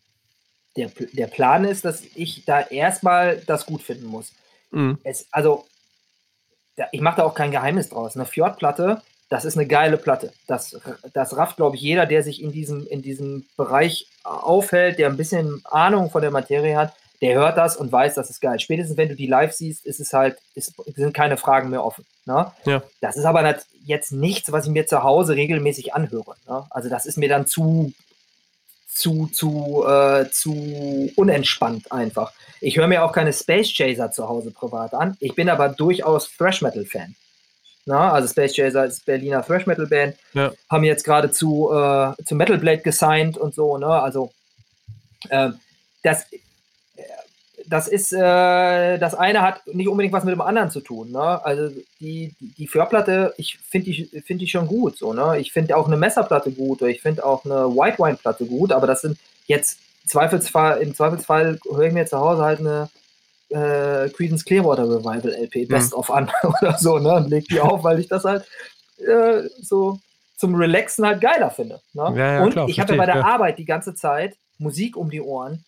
[0.79, 4.33] Der, der Plan ist, dass ich da erstmal das gut finden muss.
[4.70, 4.99] Mhm.
[5.03, 5.66] Es, also,
[6.93, 8.16] ich mache da auch kein Geheimnis draus.
[8.16, 10.33] Eine Fjordplatte das ist eine geile Platte.
[10.47, 10.79] Das,
[11.12, 15.16] das rafft, glaube ich, jeder, der sich in diesem, in diesem Bereich aufhält, der ein
[15.16, 18.59] bisschen Ahnung von der Materie hat, der hört das und weiß, das ist geil.
[18.61, 22.07] Spätestens wenn du die live siehst, ist es halt, ist, sind keine Fragen mehr offen.
[22.26, 22.51] Ne?
[22.64, 22.83] Ja.
[23.01, 26.37] Das ist aber jetzt nichts, was ich mir zu Hause regelmäßig anhöre.
[26.47, 26.64] Ne?
[26.70, 27.93] Also das ist mir dann zu,
[28.99, 32.33] zu, zu, äh, zu unentspannt einfach.
[32.61, 35.17] Ich höre mir auch keine Space Chaser zu Hause privat an.
[35.21, 37.15] Ich bin aber durchaus Thrash Metal Fan.
[37.87, 40.17] Na, also Space Chaser ist Berliner Thrash Metal Band.
[40.35, 40.53] Ja.
[40.69, 43.79] Haben jetzt gerade zu, äh, zu Metal Blade gesigned und so.
[43.79, 43.87] Ne?
[43.87, 44.33] Also
[45.29, 45.51] äh,
[46.03, 46.27] das,
[47.69, 51.12] das ist, äh, das eine hat nicht unbedingt was mit dem anderen zu tun.
[51.12, 51.45] Ne?
[51.45, 54.97] Also die, die, Föhrplatte, ich finde die, find die schon gut.
[54.97, 55.39] So, ne?
[55.39, 58.73] Ich finde auch eine Messerplatte gut oder ich finde auch eine White Wine Platte gut,
[58.73, 62.89] aber das sind jetzt Zweifelsfall, im Zweifelsfall höre ich mir zu Hause halt eine
[63.51, 65.99] äh, Creedence Clearwater Revival LP Best mhm.
[65.99, 67.14] of an oder so, ne?
[67.14, 68.47] Und leg die auf, weil ich das halt
[68.99, 69.99] äh, so
[70.37, 71.81] zum Relaxen halt geiler finde.
[71.93, 72.14] Ne?
[72.16, 73.25] Ja, ja, und klar, ich hatte bei der ja.
[73.25, 75.64] Arbeit die ganze Zeit Musik um die Ohren,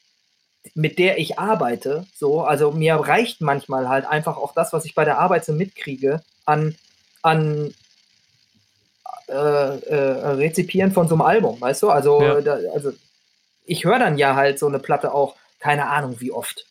[0.74, 2.06] mit der ich arbeite.
[2.14, 5.52] So, also mir reicht manchmal halt einfach auch das, was ich bei der Arbeit so
[5.52, 6.74] mitkriege, an,
[7.22, 7.72] an
[9.28, 11.90] äh, äh, Rezipieren von so einem Album, weißt du?
[11.90, 12.40] Also, Ja.
[12.40, 12.92] da, also
[13.64, 16.66] ich höre dann ja halt so eine Platte auch, keine Ahnung wie oft.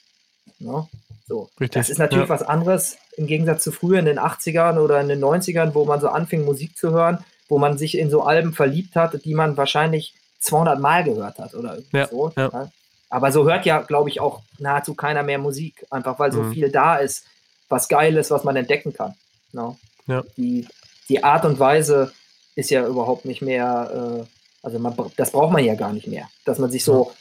[0.59, 0.87] Ne?
[1.27, 1.49] So.
[1.59, 2.33] Richtig, Das ist natürlich ja.
[2.35, 6.01] was anderes im Gegensatz zu früher in den 80ern oder in den 90ern, wo man
[6.01, 9.55] so anfing, Musik zu hören, wo man sich in so Alben verliebt hat, die man
[9.55, 12.31] wahrscheinlich 200 Mal gehört hat oder Ja, so.
[12.35, 12.69] ja.
[13.09, 16.53] Aber so hört ja, glaube ich, auch nahezu keiner mehr Musik, einfach weil so Mhm.
[16.53, 17.25] viel da ist,
[17.69, 19.13] was geil ist, was man entdecken kann.
[19.51, 19.75] Ne?
[20.07, 20.23] Ja.
[20.37, 20.67] Die,
[21.07, 22.11] die Art und Weise
[22.55, 24.25] ist ja überhaupt nicht mehr, äh,
[24.63, 27.11] also man, das braucht man ja gar nicht mehr, dass man sich so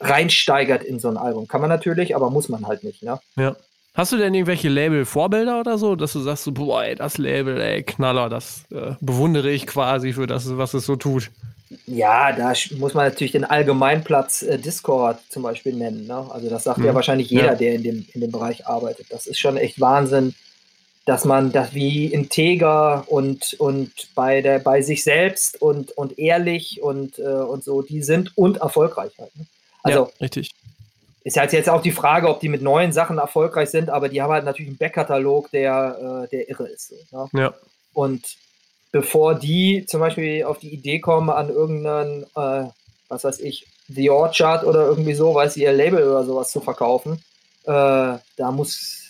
[0.00, 1.46] reinsteigert in so ein Album.
[1.48, 3.02] Kann man natürlich, aber muss man halt nicht.
[3.02, 3.20] Ne?
[3.36, 3.56] Ja.
[3.92, 7.60] Hast du denn irgendwelche Label-Vorbilder oder so, dass du sagst, so, boah, ey, das Label,
[7.60, 11.30] ey, Knaller, das äh, bewundere ich quasi für das, was es so tut?
[11.86, 16.06] Ja, da muss man natürlich den Allgemeinplatz äh, Discord zum Beispiel nennen.
[16.06, 16.26] Ne?
[16.30, 16.96] Also das sagt ja Mhm.
[16.96, 17.54] wahrscheinlich jeder, Ja.
[17.54, 19.06] der in dem, in dem Bereich arbeitet.
[19.10, 20.34] Das ist schon echt Wahnsinn,
[21.06, 26.82] dass man das wie integer und, und bei, der, bei sich selbst und, und ehrlich
[26.82, 29.34] und, äh, und so, die sind und erfolgreich halt.
[29.36, 29.46] Ne?
[29.82, 30.50] Also ja, richtig.
[31.22, 34.20] ist halt jetzt auch die Frage, ob die mit neuen Sachen erfolgreich sind, aber die
[34.20, 36.92] haben halt natürlich einen Backkatalog, der, äh, der irre ist.
[37.10, 37.40] So, ne?
[37.42, 37.54] Ja.
[37.94, 38.36] Und
[38.92, 42.68] bevor die zum Beispiel auf die Idee kommen, an irgendeinen, äh,
[43.08, 46.60] was weiß ich, The Orchard oder irgendwie so, weiß ich, ihr Label oder sowas zu
[46.60, 47.22] verkaufen,
[47.64, 49.00] äh, da muss,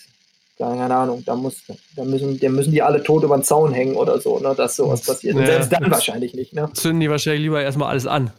[0.57, 1.63] keine Ahnung, da muss,
[1.95, 4.75] da müssen, da müssen die alle tot über den Zaun hängen oder so, ne, dass
[4.75, 5.35] sowas passiert.
[5.35, 6.69] Und selbst dann wahrscheinlich nicht, ne?
[6.73, 8.31] Zünden die wahrscheinlich lieber erstmal alles an.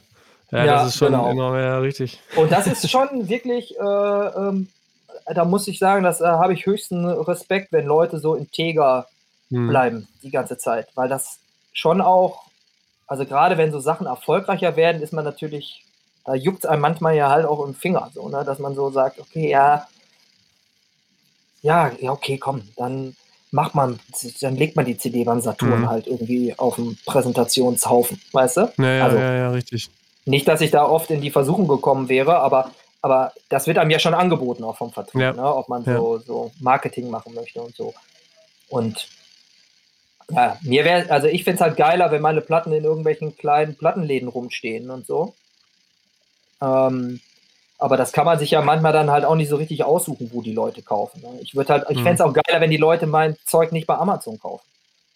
[0.50, 1.30] Ja, Ja, das ist schon genau.
[1.30, 2.20] immer ja, richtig.
[2.36, 4.68] Und das ist schon wirklich, äh, ähm,
[5.32, 9.06] da muss ich sagen, das äh, habe ich höchsten Respekt, wenn Leute so integer
[9.52, 9.68] Hm.
[9.68, 11.38] bleiben die ganze Zeit, weil das
[11.72, 12.44] schon auch,
[13.06, 15.84] also gerade wenn so Sachen erfolgreicher werden, ist man natürlich,
[16.24, 18.90] da juckt es einem manchmal ja halt auch im Finger, so, ne, dass man so
[18.90, 19.86] sagt, okay, ja,
[21.62, 23.16] ja, ja, okay, komm, dann
[23.50, 24.00] macht man,
[24.40, 25.88] dann legt man die CD beim Saturn Mhm.
[25.90, 28.72] halt irgendwie auf den Präsentationshaufen, weißt du?
[28.78, 29.90] Ja, ja, Also- ja, ja, richtig.
[30.24, 32.70] Nicht, dass ich da oft in die Versuchung gekommen wäre, aber,
[33.02, 35.32] aber das wird einem ja schon angeboten, auch vom Vertrieb, Ja.
[35.32, 35.54] ne?
[35.54, 35.96] ob man Ja.
[35.96, 37.92] so, so Marketing machen möchte und so.
[38.68, 39.08] Und
[40.30, 43.76] ja, mir wäre, also ich finde es halt geiler, wenn meine Platten in irgendwelchen kleinen
[43.76, 45.34] Plattenläden rumstehen und so.
[46.60, 47.20] Ähm,
[47.78, 50.42] aber das kann man sich ja manchmal dann halt auch nicht so richtig aussuchen, wo
[50.42, 51.20] die Leute kaufen.
[51.20, 51.40] Ne?
[51.40, 52.02] Ich würde halt, ich Mhm.
[52.02, 54.64] fände es auch geiler, wenn die Leute mein Zeug nicht bei Amazon kaufen.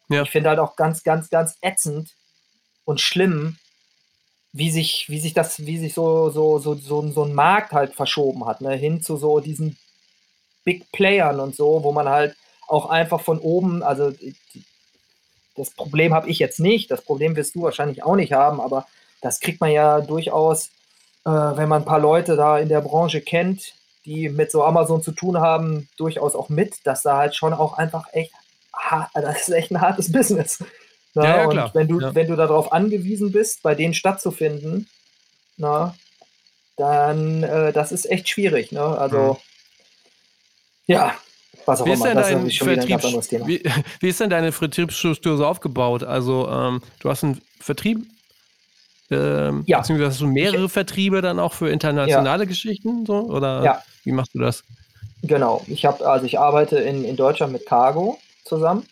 [0.08, 0.22] Ja.
[0.22, 2.10] Ich finde halt auch ganz, ganz, ganz ätzend
[2.84, 3.58] und schlimm,
[4.52, 7.94] wie sich, wie sich das, wie sich so, so, so, so, so ein Markt halt
[7.94, 8.74] verschoben hat, ne?
[8.74, 9.76] hin zu so diesen
[10.64, 12.34] Big Playern und so, wo man halt
[12.66, 14.34] auch einfach von oben, also die-
[15.56, 18.86] das Problem habe ich jetzt nicht, das Problem wirst du wahrscheinlich auch nicht haben, aber
[19.22, 20.66] das kriegt man ja durchaus,
[21.24, 25.02] äh, wenn man ein paar Leute da in der Branche kennt, die mit so Amazon
[25.02, 28.32] zu tun haben, durchaus auch mit, dass da halt schon auch einfach echt,
[29.14, 30.62] das ist echt ein hartes Business.
[31.14, 31.70] Na, Ja, ja, und klar.
[31.74, 32.14] wenn du, Ja.
[32.14, 34.88] wenn du darauf angewiesen bist, bei denen stattzufinden,
[35.56, 35.96] na,
[36.76, 38.70] dann äh, das ist echt schwierig.
[38.70, 38.82] Ne?
[38.82, 39.36] Also Mhm.
[40.86, 41.14] ja,
[41.64, 43.46] was auch Wie ist immer, denn das ist schon wieder ein ganz Vertriebs Thema.
[43.46, 43.62] wie,
[44.00, 46.02] wie ist denn deine Vertriebsstruktur so aufgebaut?
[46.04, 48.06] Also ähm, du hast einen Vertrieb,
[49.10, 49.78] ähm, Ja.
[49.78, 53.82] beziehungsweise hast du mehrere Vertriebe dann auch für internationale Geschichten, so oder Ja.
[54.04, 54.62] wie machst du das?
[55.22, 58.86] Genau, ich habe, also ich arbeite in, in Deutschland mit Cargo zusammen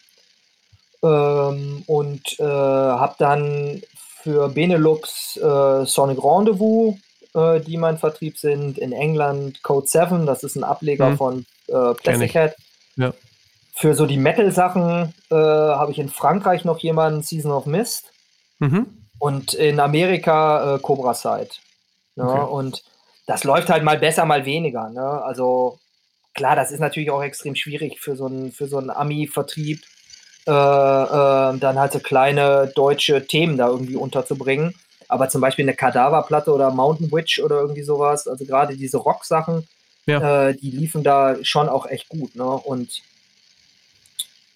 [1.02, 3.82] ähm, und äh, habe dann
[4.22, 6.94] für Benelux äh, Sonic Rendezvous,
[7.34, 11.16] äh, die mein Vertrieb sind, in England Code 7, das ist ein Ableger Mhm.
[11.16, 12.54] von äh, Plastic.
[12.96, 13.12] Ja.
[13.74, 18.12] für so die Metal-Sachen äh, habe ich in Frankreich noch jemanden, Season of Mist.
[18.60, 18.86] Mhm.
[19.18, 21.50] Und in Amerika äh, Cobra Side.
[22.16, 22.24] Ne?
[22.24, 22.52] Okay.
[22.52, 22.84] Und
[23.26, 24.90] das läuft halt mal besser, mal weniger.
[24.90, 25.02] Ne?
[25.02, 25.78] Also
[26.34, 29.82] klar, das ist natürlich auch extrem schwierig für so einen, für so einen Ami-Vertrieb,
[30.46, 34.74] äh, äh, dann halt so kleine deutsche Themen da irgendwie unterzubringen.
[35.08, 39.66] Aber zum Beispiel eine Kadaverplatte oder Mountain Witch oder irgendwie sowas, also gerade diese Rock-Sachen,
[40.06, 40.48] ja.
[40.48, 42.34] äh, die liefen da schon auch echt gut.
[42.36, 42.44] Ne?
[42.44, 43.02] Und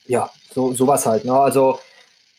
[0.06, 1.24] ja, so sowas halt.
[1.24, 1.32] Ne?
[1.32, 1.78] Also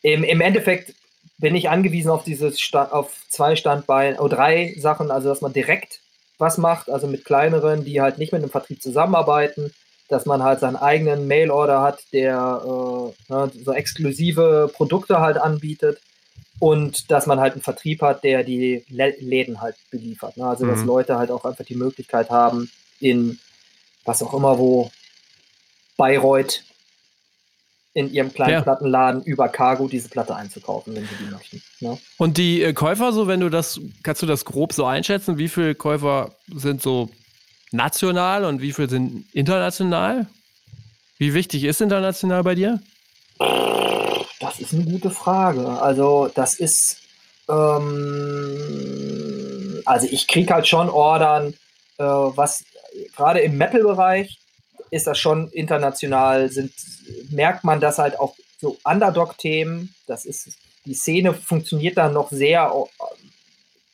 [0.02, 0.94] im, im Endeffekt
[1.38, 5.52] bin ich angewiesen auf dieses Sta auf zwei Standbeine, oder drei Sachen, also dass man
[5.52, 6.00] direkt
[6.38, 9.72] was macht, also mit kleineren, die halt nicht mit einem Vertrieb zusammenarbeiten,
[10.08, 16.00] dass man halt seinen eigenen Mail-Order hat, der äh, ne, so exklusive Produkte halt anbietet
[16.58, 20.36] und dass man halt einen Vertrieb hat, der die Läden halt beliefert.
[20.36, 20.46] Ne?
[20.46, 20.86] Also, dass mhm.
[20.86, 22.70] Leute halt auch einfach die Möglichkeit haben,
[23.00, 23.38] in
[24.04, 24.90] was auch immer wo,
[25.96, 26.62] Bayreuth,
[27.92, 28.60] in ihrem kleinen ja.
[28.62, 31.60] Plattenladen über Cargo diese Platte einzukaufen, wenn sie die möchten.
[31.80, 31.98] Ne?
[32.18, 35.48] Und die äh, Käufer, so wenn du das, kannst du das grob so einschätzen, wie
[35.48, 37.10] viele Käufer sind so
[37.72, 40.28] national und wie viele sind international?
[41.18, 42.80] Wie wichtig ist international bei dir?
[44.38, 45.68] Das ist eine gute Frage.
[45.68, 46.98] Also, das ist,
[47.48, 47.82] ähm,
[49.84, 51.54] also ich kriege halt schon Ordern,
[51.98, 52.64] äh, was
[53.16, 54.38] gerade im Metal-Bereich
[54.90, 56.72] ist das schon international, sind,
[57.30, 60.50] merkt man das halt auch so Underdog-Themen, das ist,
[60.84, 62.72] die Szene funktioniert dann noch sehr,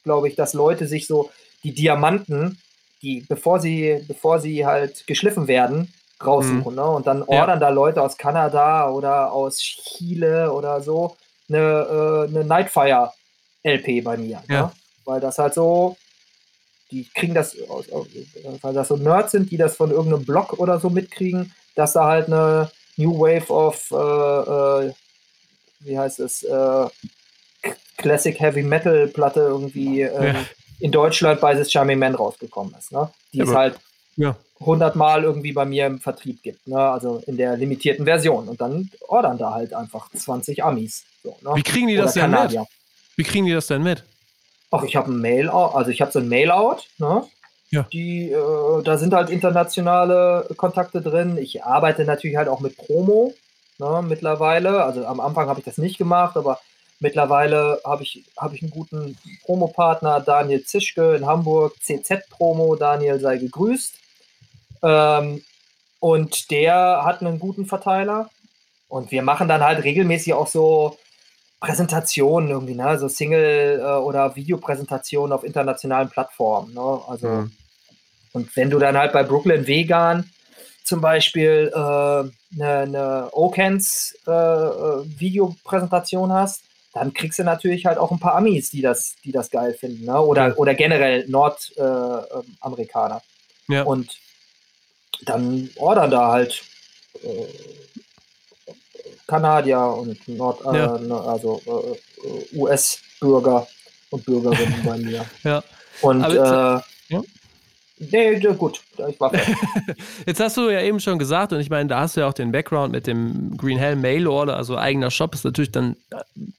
[0.03, 1.31] glaube ich, dass Leute sich so
[1.63, 2.59] die Diamanten,
[3.03, 5.93] die, bevor sie, bevor sie halt geschliffen werden,
[6.25, 6.73] raussuchen.
[6.73, 6.75] Mhm.
[6.75, 6.85] Ne?
[6.85, 7.67] Und dann ordern ja.
[7.67, 11.17] da Leute aus Kanada oder aus Chile oder so
[11.49, 13.13] eine, äh, eine Nightfire
[13.63, 14.43] LP bei mir.
[14.49, 14.63] Ja.
[14.63, 14.73] Ne?
[15.05, 15.97] Weil das halt so,
[16.91, 17.57] die kriegen das,
[18.63, 22.05] weil das so Nerds sind, die das von irgendeinem Blog oder so mitkriegen, dass da
[22.05, 24.93] halt eine New Wave of, äh, äh,
[25.81, 26.87] wie heißt es, äh,
[27.97, 30.45] Classic Heavy Metal Platte irgendwie ähm, ja.
[30.81, 32.93] in Deutschland bei The Charming Man rausgekommen ist.
[32.93, 33.11] Ne?
[33.33, 33.79] Die ja, ist halt
[34.17, 34.37] ja.
[34.61, 36.79] 100 Mal irgendwie bei mir im Vertrieb gibt, ne?
[36.79, 38.49] also in der limitierten Version.
[38.49, 41.05] Und dann ordern da halt einfach 20 Amis.
[41.23, 41.51] So, ne?
[41.55, 42.61] Wie kriegen die das denn Kanadier.
[42.61, 42.69] mit?
[43.17, 44.05] Wie kriegen die das denn mit?
[44.71, 47.25] Ach, ich habe ein Mail, also ich habe so ein Mail-out, ne?
[47.71, 47.83] Ja.
[47.93, 51.37] Die, äh, da sind halt internationale Kontakte drin.
[51.37, 53.35] Ich arbeite natürlich halt auch mit Promo
[53.79, 54.85] ne, mittlerweile.
[54.85, 56.61] Also am Anfang habe ich das nicht gemacht, aber
[57.01, 63.21] mittlerweile habe ich, hab ich einen guten Promopartner, Daniel Zischke in Hamburg, CZ Promo, Daniel
[63.21, 63.95] sei gegrüßt.
[64.83, 65.43] Ähm,
[65.99, 68.31] und der hat einen guten Verteiler.
[68.89, 70.97] Und wir machen dann halt regelmäßig auch so
[71.61, 72.99] Präsentationen irgendwie, ne?
[72.99, 76.75] so Single- äh, oder Videopräsentationen auf internationalen Plattformen.
[76.75, 77.01] Ne?
[77.09, 77.53] Also, mhm.
[78.33, 80.31] und wenn du dann halt bei Brooklyn Vegan
[80.85, 87.85] zum Beispiel eine äh, ne, ne Okens äh, äh, Videopräsentation hast, dann kriegst du natürlich
[87.85, 90.21] halt auch ein paar Amis, die das, die das geil finden, ne?
[90.21, 93.21] oder, oder generell Nordamerikaner.
[93.69, 93.83] Äh, ja.
[93.83, 94.17] Und
[95.25, 96.63] dann ordern da halt
[97.23, 97.47] äh,
[99.27, 100.99] Kanadier und Nord, äh, ja.
[100.99, 103.67] Ne, also äh, US-Bürger
[104.11, 105.25] und Bürgerinnen bei mir.
[105.43, 105.63] Ja.
[106.03, 107.23] Und Aber, äh, ja?
[107.99, 109.33] Nee, gut, ich war
[110.27, 112.35] Jetzt hast du ja eben schon gesagt, und ich meine, da hast du ja auch
[112.35, 116.17] den Background mit dem Green Hell Mail Order, also eigener Shop ist natürlich dann, äh,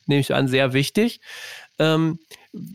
[0.08, 1.22] nehme ich an, sehr wichtig.
[1.78, 2.18] Ähm,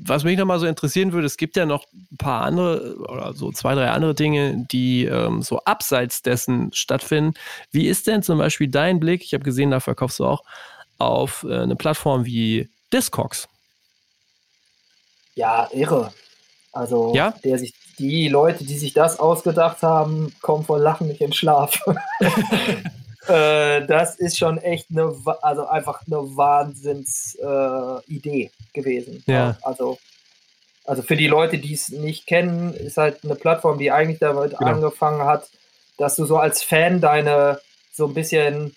[0.05, 3.53] was mich nochmal so interessieren würde, es gibt ja noch ein paar andere oder so
[3.53, 7.35] zwei, drei andere Dinge, die ähm, so abseits dessen stattfinden.
[7.71, 9.23] Wie ist denn zum Beispiel dein Blick?
[9.23, 10.43] Ich habe gesehen, da verkaufst du auch
[10.99, 13.49] auf äh, eine Plattform wie Discogs.
[15.35, 16.13] Ja, irre.
[16.73, 17.35] Also ja?
[17.45, 21.79] der sich, die Leute, die sich das ausgedacht haben, kommen vor Lachen nicht in Schlaf.
[23.29, 29.23] Äh, das ist schon echt eine, also einfach eine Wahnsinnsidee äh, gewesen.
[29.27, 29.57] Ja.
[29.63, 29.99] Also,
[30.85, 34.59] also für die Leute, die es nicht kennen, ist halt eine Plattform, die eigentlich damit
[34.59, 34.73] genau.
[34.73, 35.49] angefangen hat,
[35.99, 37.61] dass du so als Fan deine
[37.93, 38.75] so ein bisschen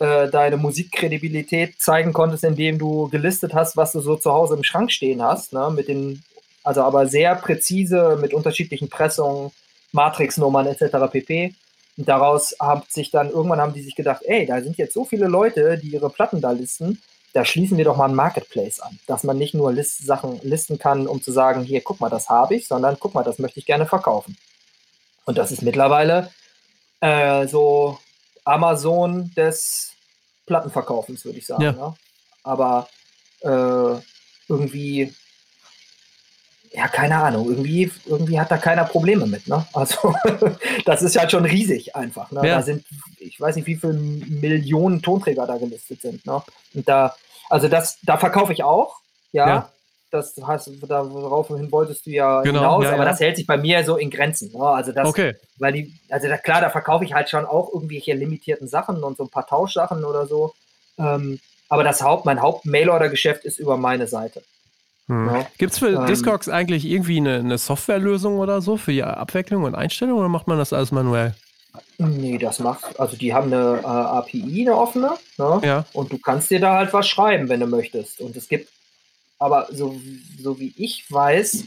[0.00, 4.64] äh, deine Musikkredibilität zeigen konntest, indem du gelistet hast, was du so zu Hause im
[4.64, 5.70] Schrank stehen hast, ne?
[5.74, 6.22] mit den,
[6.64, 9.52] also aber sehr präzise mit unterschiedlichen Pressungen,
[9.92, 11.10] Matrixnummern etc.
[11.10, 11.54] pp.
[11.98, 15.04] Und daraus hat sich dann, irgendwann haben die sich gedacht, ey, da sind jetzt so
[15.04, 18.98] viele Leute, die ihre Platten da listen, da schließen wir doch mal ein Marketplace an,
[19.06, 22.28] dass man nicht nur List Sachen listen kann, um zu sagen, hier, guck mal, das
[22.28, 24.36] habe ich, sondern guck mal, das möchte ich gerne verkaufen.
[25.24, 26.30] Und das ist mittlerweile
[27.00, 27.98] äh, so
[28.44, 29.92] Amazon des
[30.46, 31.62] Plattenverkaufens, würde ich sagen.
[31.62, 31.72] Ja.
[31.72, 31.94] Ne?
[32.44, 32.88] Aber
[33.40, 34.00] äh,
[34.48, 35.12] irgendwie
[36.72, 39.66] ja, keine Ahnung, irgendwie, irgendwie hat da keiner Probleme mit, ne?
[39.72, 40.14] Also,
[40.84, 42.46] das ist halt schon riesig einfach, ne?
[42.46, 42.56] Ja.
[42.56, 42.84] Da sind,
[43.18, 46.42] ich weiß nicht, wie viele Millionen Tonträger da gelistet sind, ne?
[46.74, 47.14] Und da,
[47.48, 48.96] also das, da verkaufe ich auch,
[49.32, 49.48] ja.
[49.48, 49.72] ja.
[50.10, 53.84] Das heißt, daraufhin wolltest du ja genau, hinaus, ja, aber das hält sich bei mir
[53.84, 54.50] so in Grenzen.
[54.52, 54.64] Ne?
[54.64, 55.34] Also das, okay.
[55.58, 59.18] weil die, also da, klar, da verkaufe ich halt schon auch irgendwelche limitierten Sachen und
[59.18, 60.54] so ein paar Tauschsachen oder so.
[60.98, 61.38] Ähm,
[61.68, 64.42] aber das Haupt, mein Haupt-Mail-Order-Geschäft ist über meine Seite.
[65.08, 65.26] Hm.
[65.26, 65.46] Ja.
[65.58, 69.64] Gibt es für ähm, Discogs eigentlich irgendwie eine, eine Softwarelösung oder so für die Abwicklung
[69.64, 71.34] und Einstellung oder macht man das alles manuell?
[71.98, 75.60] Nee, das macht, also die haben eine äh, API, eine offene, ne?
[75.64, 75.84] ja.
[75.92, 78.20] und du kannst dir da halt was schreiben, wenn du möchtest.
[78.20, 78.68] Und es gibt,
[79.38, 79.98] aber so,
[80.40, 81.64] so wie ich weiß,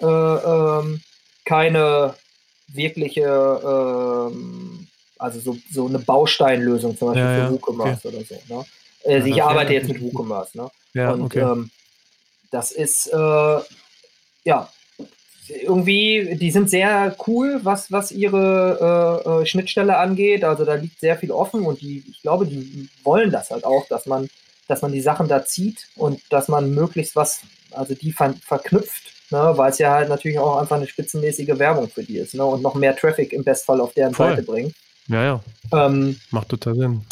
[0.00, 1.00] äh, ähm,
[1.44, 2.14] keine
[2.68, 4.86] wirkliche, ähm,
[5.18, 8.16] also so, so eine Bausteinlösung zum Beispiel ja, für WooCommerce okay.
[8.16, 8.54] oder so.
[8.54, 8.64] Ne?
[9.04, 10.58] Äh, also ich arbeite jetzt mit WooCommerce.
[10.58, 10.70] Ne?
[10.94, 11.40] Ja, und okay.
[11.40, 11.70] ähm,
[12.50, 13.60] das ist, äh,
[14.44, 14.68] ja,
[15.48, 20.44] irgendwie, die sind sehr cool, was, was ihre äh, äh, Schnittstelle angeht.
[20.44, 23.86] Also da liegt sehr viel offen und die, ich glaube, die wollen das halt auch,
[23.88, 24.28] dass man,
[24.68, 27.40] dass man die Sachen da zieht und dass man möglichst was,
[27.72, 31.88] also die ver verknüpft, ne, weil es ja halt natürlich auch einfach eine spitzenmäßige Werbung
[31.88, 34.30] für die ist, ne, und noch mehr Traffic im Bestfall auf deren Voll.
[34.30, 34.74] Seite bringt.
[35.08, 35.40] Ja, ja.
[35.72, 37.02] Ähm, Macht total Sinn.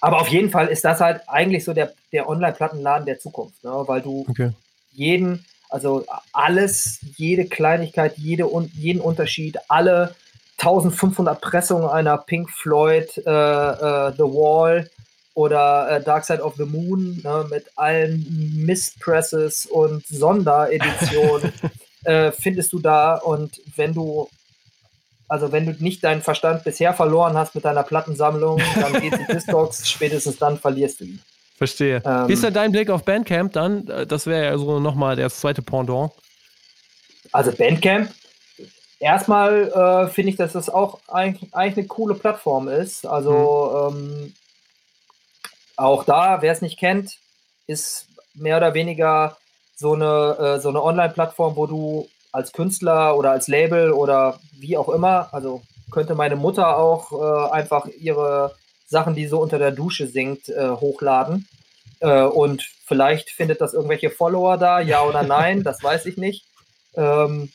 [0.00, 3.70] Aber auf jeden Fall ist das halt eigentlich so der, der Online-Plattenladen der Zukunft, ne,
[3.86, 4.52] weil du okay
[4.94, 10.14] jeden, also alles, jede Kleinigkeit, jede, jeden Unterschied, alle
[10.58, 14.88] 1500 Pressungen einer Pink Floyd äh, äh, The Wall
[15.34, 18.24] oder äh, Dark Side of the Moon ne, mit allen
[18.64, 21.52] Misspresses und Sondereditionen
[22.04, 24.28] äh, findest du da und wenn du
[25.26, 29.24] also wenn du nicht deinen Verstand bisher verloren hast mit deiner Plattensammlung, dann geht die
[29.32, 31.20] Discogs, spätestens dann verlierst du ihn.
[31.56, 32.02] Verstehe.
[32.04, 33.86] Ähm, Wie ist denn dein Blick auf Bandcamp dann?
[34.08, 36.10] Das wäre ja so nochmal der zweite Pendant.
[37.32, 38.10] Also Bandcamp,
[38.98, 43.06] erstmal äh, finde ich, dass das auch eigentlich, eigentlich, eine coole Plattform ist.
[43.06, 43.96] Also mhm.
[43.96, 44.34] ähm,
[45.76, 47.18] auch da, wer es nicht kennt,
[47.66, 49.36] ist mehr oder weniger
[49.76, 54.76] so eine, äh, so eine Online-Plattform, wo du als Künstler oder als Label oder wie
[54.76, 58.54] auch immer, also könnte meine Mutter auch äh, einfach ihre
[58.94, 61.48] Sachen, die so unter der Dusche singt, äh, hochladen.
[62.00, 66.44] Äh, und vielleicht findet das irgendwelche Follower da, ja oder nein, das weiß ich nicht.
[66.96, 67.50] Ähm,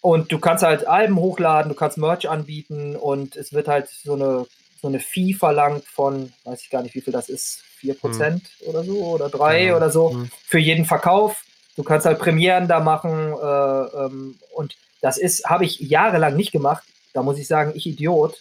[0.00, 4.12] und du kannst halt Alben hochladen, du kannst Merch anbieten und es wird halt so
[4.12, 4.46] eine,
[4.80, 8.40] so eine Fee verlangt von, weiß ich gar nicht, wie viel das ist, 4% hm.
[8.66, 9.76] oder so oder 3 ja.
[9.76, 10.30] oder so hm.
[10.46, 11.42] für jeden Verkauf.
[11.76, 16.52] Du kannst halt Premieren da machen äh, ähm, und das ist, habe ich jahrelang nicht
[16.52, 16.84] gemacht.
[17.14, 18.40] Da muss ich sagen, ich Idiot.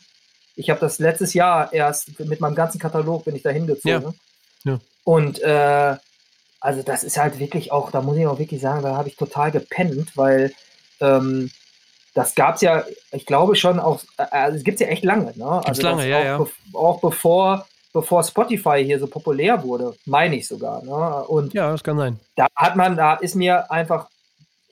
[0.55, 4.13] Ich habe das letztes Jahr erst mit meinem ganzen Katalog bin ich da hingezogen.
[4.63, 4.73] Ja.
[4.73, 4.79] ja.
[5.03, 5.95] Und äh,
[6.59, 9.17] also das ist halt wirklich auch, da muss ich auch wirklich sagen, da habe ich
[9.17, 10.53] total gepennt, weil
[11.01, 11.51] ähm,
[12.13, 15.03] das gab es ja, ich glaube schon auch, äh, also es gibt es ja echt
[15.03, 15.61] lange, ne?
[15.65, 16.37] Also lange, ja, auch, ja.
[16.37, 20.83] Be auch bevor, bevor Spotify hier so populär wurde, meine ich sogar.
[20.83, 21.25] Ne?
[21.27, 22.19] Und ja, das kann sein.
[22.35, 24.07] Da hat man, da ist mir einfach,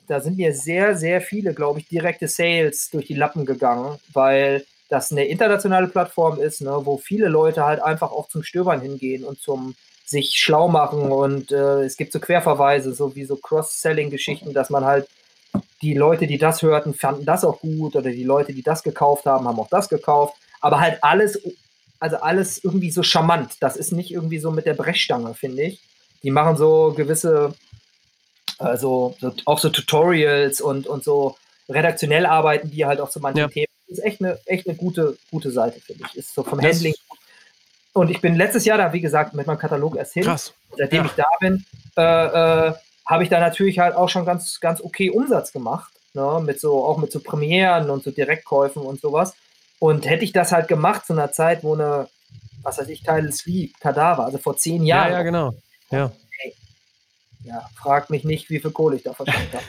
[0.08, 4.66] da sind mir sehr, sehr viele, glaube ich, direkte Sales durch die Lappen gegangen, weil
[4.92, 9.24] das eine internationale Plattform ist, ne, wo viele Leute halt einfach auch zum Stöbern hingehen
[9.24, 9.74] und zum
[10.06, 14.84] sich schlau machen und äh, es gibt so Querverweise, so wie so Cross-Selling-Geschichten, dass man
[14.84, 15.08] halt
[15.82, 19.26] die Leute, die das hörten, fanden das auch gut oder die Leute, die das gekauft
[19.26, 21.42] haben, haben auch das gekauft, aber halt alles,
[22.02, 23.56] also alles irgendwie so charmant.
[23.62, 25.80] Das ist nicht irgendwie so mit der Brechstange, finde ich.
[26.22, 27.54] Die machen so gewisse,
[28.58, 31.38] also so, auch so Tutorials und, und so
[31.70, 33.48] redaktionell arbeiten die halt auch zu manchen ja.
[33.48, 36.18] Themen ist echt eine, echt eine gute, gute Seite, finde ich.
[36.18, 36.96] Ist so vom das Handling.
[37.94, 40.24] Und ich bin letztes Jahr da, wie gesagt, mit meinem Katalog erst hin.
[40.24, 40.54] Krass.
[40.78, 41.06] Seitdem ja.
[41.06, 41.66] ich da bin,
[41.98, 42.74] äh, äh,
[43.06, 45.92] habe ich da natürlich halt auch schon ganz, ganz okay Umsatz gemacht.
[46.14, 46.42] Ne?
[46.44, 49.34] Mit so, auch mit so Premieren und so Direktkäufen und sowas.
[49.80, 52.08] Und hätte ich das halt gemacht zu einer Zeit, wo eine,
[52.62, 55.12] was weiß ich, Teil Sleep, Kadaver, also vor zehn Jahren.
[55.12, 55.54] Ja, ja, genau.
[55.90, 56.12] Ja
[57.44, 59.64] ja, frag mich nicht, wie viel Kohle ich da verschenkt habe.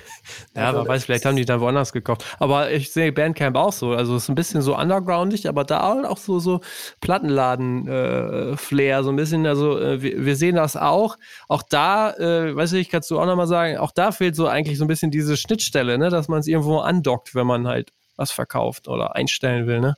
[0.54, 2.24] ja, also, wer weiß, vielleicht haben die dann woanders gekauft.
[2.38, 3.92] Aber ich sehe Bandcamp auch so.
[3.92, 6.60] Also es ist ein bisschen so undergroundig, aber da auch so, so
[7.00, 9.46] Plattenladen-Flair, äh, so ein bisschen.
[9.46, 11.16] Also äh, wir, wir, sehen das auch.
[11.48, 14.78] Auch da, äh, weiß ich, kannst du auch nochmal sagen, auch da fehlt so eigentlich
[14.78, 16.10] so ein bisschen diese Schnittstelle, ne?
[16.10, 19.96] dass man es irgendwo andockt, wenn man halt was verkauft oder einstellen will, ne?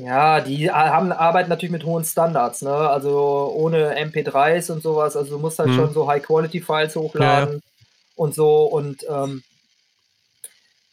[0.00, 2.72] Ja, die haben arbeiten natürlich mit hohen Standards, ne?
[2.72, 5.14] Also ohne MP3s und sowas.
[5.14, 5.76] Also du musst halt mhm.
[5.76, 7.60] schon so High-Quality-Files hochladen ja.
[8.16, 8.64] und so.
[8.64, 9.42] Und ähm,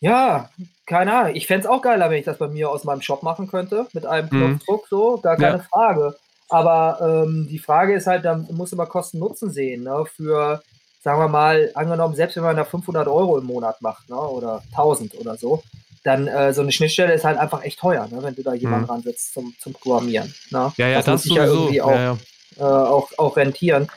[0.02, 0.50] ja,
[0.86, 1.36] keine Ahnung.
[1.36, 3.88] Ich fände es auch geiler, wenn ich das bei mir aus meinem Shop machen könnte,
[3.94, 4.60] mit einem mhm.
[4.60, 5.64] Knopfdruck, so, gar keine ja.
[5.64, 6.16] Frage.
[6.50, 10.06] Aber ähm, die Frage ist halt, da muss immer Kosten-Nutzen sehen, ne?
[10.06, 10.62] Für
[11.02, 14.62] sagen wir mal, angenommen, selbst wenn man da 500 Euro im Monat macht, ne, oder
[14.72, 15.64] 1000 oder so,
[16.08, 18.86] dann äh, so eine Schnittstelle ist halt einfach echt teuer, ne, wenn du da jemanden
[18.86, 18.92] mhm.
[18.92, 20.34] ransetzt zum, zum Programmieren.
[20.52, 20.72] Ne?
[20.78, 22.18] Ja, ja, das, das muss sich ja irgendwie auch, ja, ja.
[22.58, 23.90] Äh, auch, auch rentieren.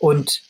[0.00, 0.42] Und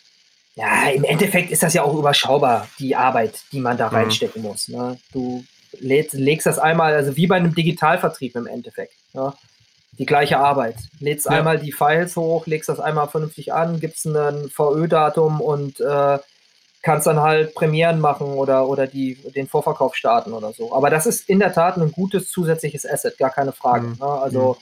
[0.55, 3.97] ja, im Endeffekt ist das ja auch überschaubar, die Arbeit, die man da mhm.
[3.97, 4.69] reinstecken muss.
[4.69, 4.99] Ne?
[5.13, 5.45] Du
[5.79, 8.95] lädst, legst das einmal, also wie bei einem Digitalvertrieb im Endeffekt.
[9.13, 9.33] Ne?
[9.99, 10.77] Die gleiche Arbeit.
[11.01, 11.33] Lädst ja.
[11.33, 16.19] einmal die Files hoch, legst das einmal vernünftig an, gibst ein VÖ-Datum und äh,
[16.83, 20.75] kannst dann halt Premieren machen oder, oder die, den Vorverkauf starten oder so.
[20.75, 23.87] Aber das ist in der Tat ein gutes zusätzliches Asset, gar keine Frage.
[23.87, 23.97] Mhm.
[24.01, 24.07] Ne?
[24.07, 24.57] Also,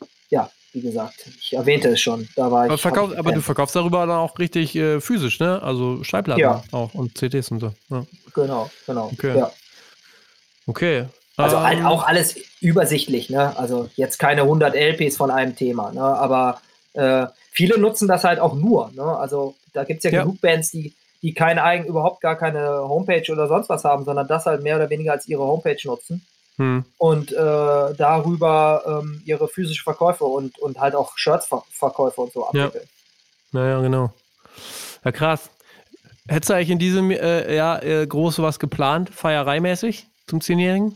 [0.00, 0.06] mhm.
[0.28, 2.28] ja, wie gesagt, ich erwähnte es schon.
[2.36, 2.80] Da war aber ich.
[2.80, 5.62] Verkauf, aber du verkaufst darüber dann auch richtig äh, physisch, ne?
[5.62, 6.62] Also Schallplatten ja.
[6.70, 7.72] auch und CDs und so.
[7.90, 8.06] Ja.
[8.34, 9.10] Genau, genau.
[9.12, 9.38] Okay.
[9.38, 9.52] Ja.
[10.66, 11.06] Okay.
[11.36, 11.86] Also um, ähm.
[11.86, 13.56] auch alles übersichtlich, ne?
[13.56, 16.02] Also jetzt keine 100 LPs von einem Thema, ne?
[16.02, 16.60] Aber
[16.92, 19.02] äh, viele nutzen das halt auch nur, ne?
[19.02, 22.88] Also da gibt es ja, ja, genug Bands, die, die keine eigen, überhaupt gar keine
[22.88, 26.26] Homepage oder sonst was haben, sondern das halt mehr oder weniger als ihre Homepage nutzen.
[26.56, 26.84] Hm.
[26.98, 32.84] Und äh, darüber ähm, ihre physische Verkäufe und, und halt auch Shirts-Verkäufe und so abwickeln.
[33.52, 33.60] Ja.
[33.60, 34.12] Naja, genau.
[35.04, 35.50] Ja, krass.
[36.28, 40.94] Hättest du eigentlich in diesem äh, Jahr äh, groß was geplant, feiereimäßig zum Zehnjährigen?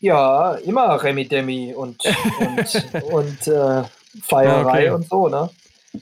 [0.00, 2.02] Ja, immer Remi Demi und,
[2.40, 3.84] und, und äh,
[4.22, 4.90] Feierei okay.
[4.90, 5.50] und so, ne?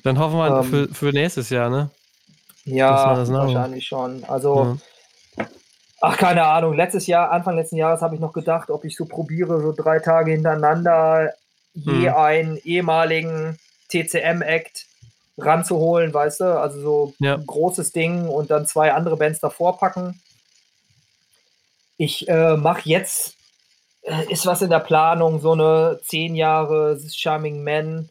[0.03, 1.91] Dann hoffen wir ähm, für, für nächstes Jahr, ne?
[2.65, 4.25] Ja, wahrscheinlich schon.
[4.25, 4.79] Also,
[5.37, 5.47] ja.
[6.01, 6.75] ach, keine Ahnung.
[6.75, 9.99] Letztes Jahr, Anfang letzten Jahres habe ich noch gedacht, ob ich so probiere, so drei
[9.99, 11.33] Tage hintereinander
[11.75, 12.15] je hm.
[12.15, 13.59] einen ehemaligen
[13.89, 14.87] TCM-Act
[15.37, 16.61] ranzuholen, weißt du?
[16.61, 17.35] Also so ja.
[17.35, 20.21] ein großes Ding und dann zwei andere Bands davor packen.
[21.97, 23.37] Ich äh, mache jetzt
[24.05, 28.11] äh, ist was in der Planung, so eine 10 Jahre Charming Man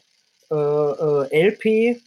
[0.50, 2.00] äh, äh, LP.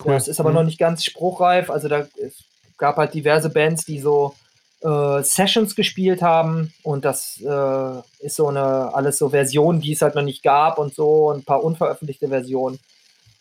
[0.00, 0.12] Cool.
[0.12, 0.56] Das ist aber mhm.
[0.56, 1.70] noch nicht ganz spruchreif.
[1.70, 2.44] Also da es
[2.78, 4.34] gab halt diverse Bands, die so
[4.82, 10.02] äh, Sessions gespielt haben und das äh, ist so eine alles so Versionen, die es
[10.02, 12.78] halt noch nicht gab und so und ein paar unveröffentlichte Versionen.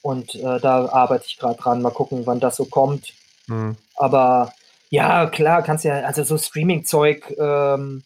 [0.02, 1.82] Und äh, da arbeite ich gerade dran.
[1.82, 3.14] Mal gucken, wann das so kommt.
[3.48, 3.78] Mhm.
[3.96, 4.52] Aber
[4.90, 8.04] ja, klar, kannst ja, also so Streaming-Zeug ähm,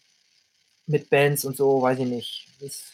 [0.86, 2.48] mit Bands und so, weiß ich nicht.
[2.60, 2.84] Ist,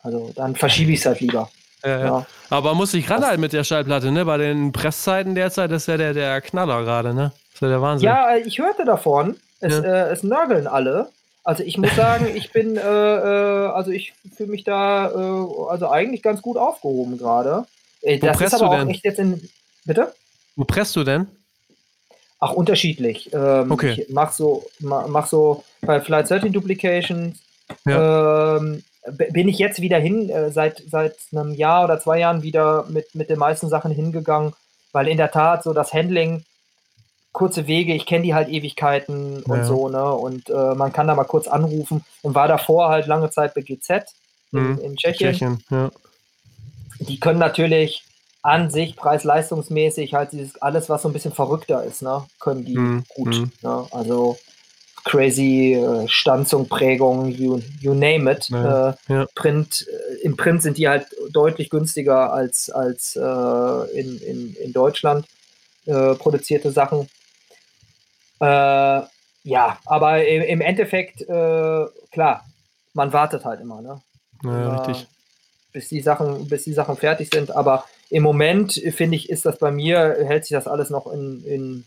[0.00, 1.50] also dann verschiebe ich es halt lieber.
[1.84, 2.26] Ja, ja.
[2.50, 4.24] Aber muss ich ranhalten mit der Schallplatte, ne?
[4.24, 7.32] Bei den Presszeiten derzeit ist ja der, der Knaller gerade, ne?
[7.52, 8.06] Ist ja der Wahnsinn.
[8.06, 9.36] Ja, ich hörte davon.
[9.60, 9.82] Es, ja.
[9.82, 11.08] äh, es nörgeln alle.
[11.42, 15.88] Also ich muss sagen, ich bin, äh, äh, also ich fühle mich da äh, also
[15.88, 17.66] eigentlich ganz gut aufgehoben gerade.
[18.02, 18.88] Äh, das ist aber auch denn?
[18.90, 19.48] echt jetzt in.
[19.84, 20.14] Bitte?
[20.56, 21.26] Wo presst du denn?
[22.38, 23.30] Ach, unterschiedlich.
[23.32, 24.04] Ähm, okay.
[24.06, 27.38] Ich mach so, mach so bei Flight 13 Duplications.
[27.86, 28.56] Ja.
[28.56, 32.84] Ähm, bin ich jetzt wieder hin, äh, seit, seit einem Jahr oder zwei Jahren wieder
[32.88, 34.54] mit, mit den meisten Sachen hingegangen,
[34.92, 36.44] weil in der Tat so das Handling,
[37.32, 39.64] kurze Wege, ich kenne die halt Ewigkeiten und ja.
[39.64, 40.12] so, ne?
[40.12, 43.62] Und äh, man kann da mal kurz anrufen und war davor halt lange Zeit bei
[43.62, 44.04] GZ
[44.52, 44.78] in, mhm.
[44.78, 45.32] in Tschechien.
[45.32, 45.90] Tschechien ja.
[46.98, 48.04] Die können natürlich
[48.42, 52.76] an sich preis-leistungsmäßig halt dieses alles, was so ein bisschen verrückter ist, ne, können die
[52.76, 53.04] mhm.
[53.14, 53.36] gut.
[53.36, 53.52] Mhm.
[53.62, 53.86] Ne?
[53.90, 54.36] Also
[55.04, 58.48] crazy äh, Stanzung, Prägung, you, you name it.
[58.48, 59.26] Ja, äh, ja.
[59.34, 63.20] Print, äh, Im Print sind die halt deutlich günstiger als, als äh,
[63.98, 65.26] in, in, in Deutschland
[65.86, 67.08] äh, produzierte Sachen.
[68.40, 69.02] Äh,
[69.42, 72.44] ja, aber im, im Endeffekt, klar,
[72.92, 74.02] man wartet halt immer, ne?
[74.44, 75.06] Ja, richtig.
[75.72, 79.58] Bis die Sachen, bis die Sachen fertig sind, aber im Moment, finde ich, ist das
[79.58, 81.84] bei mir, hält sich das alles noch in, in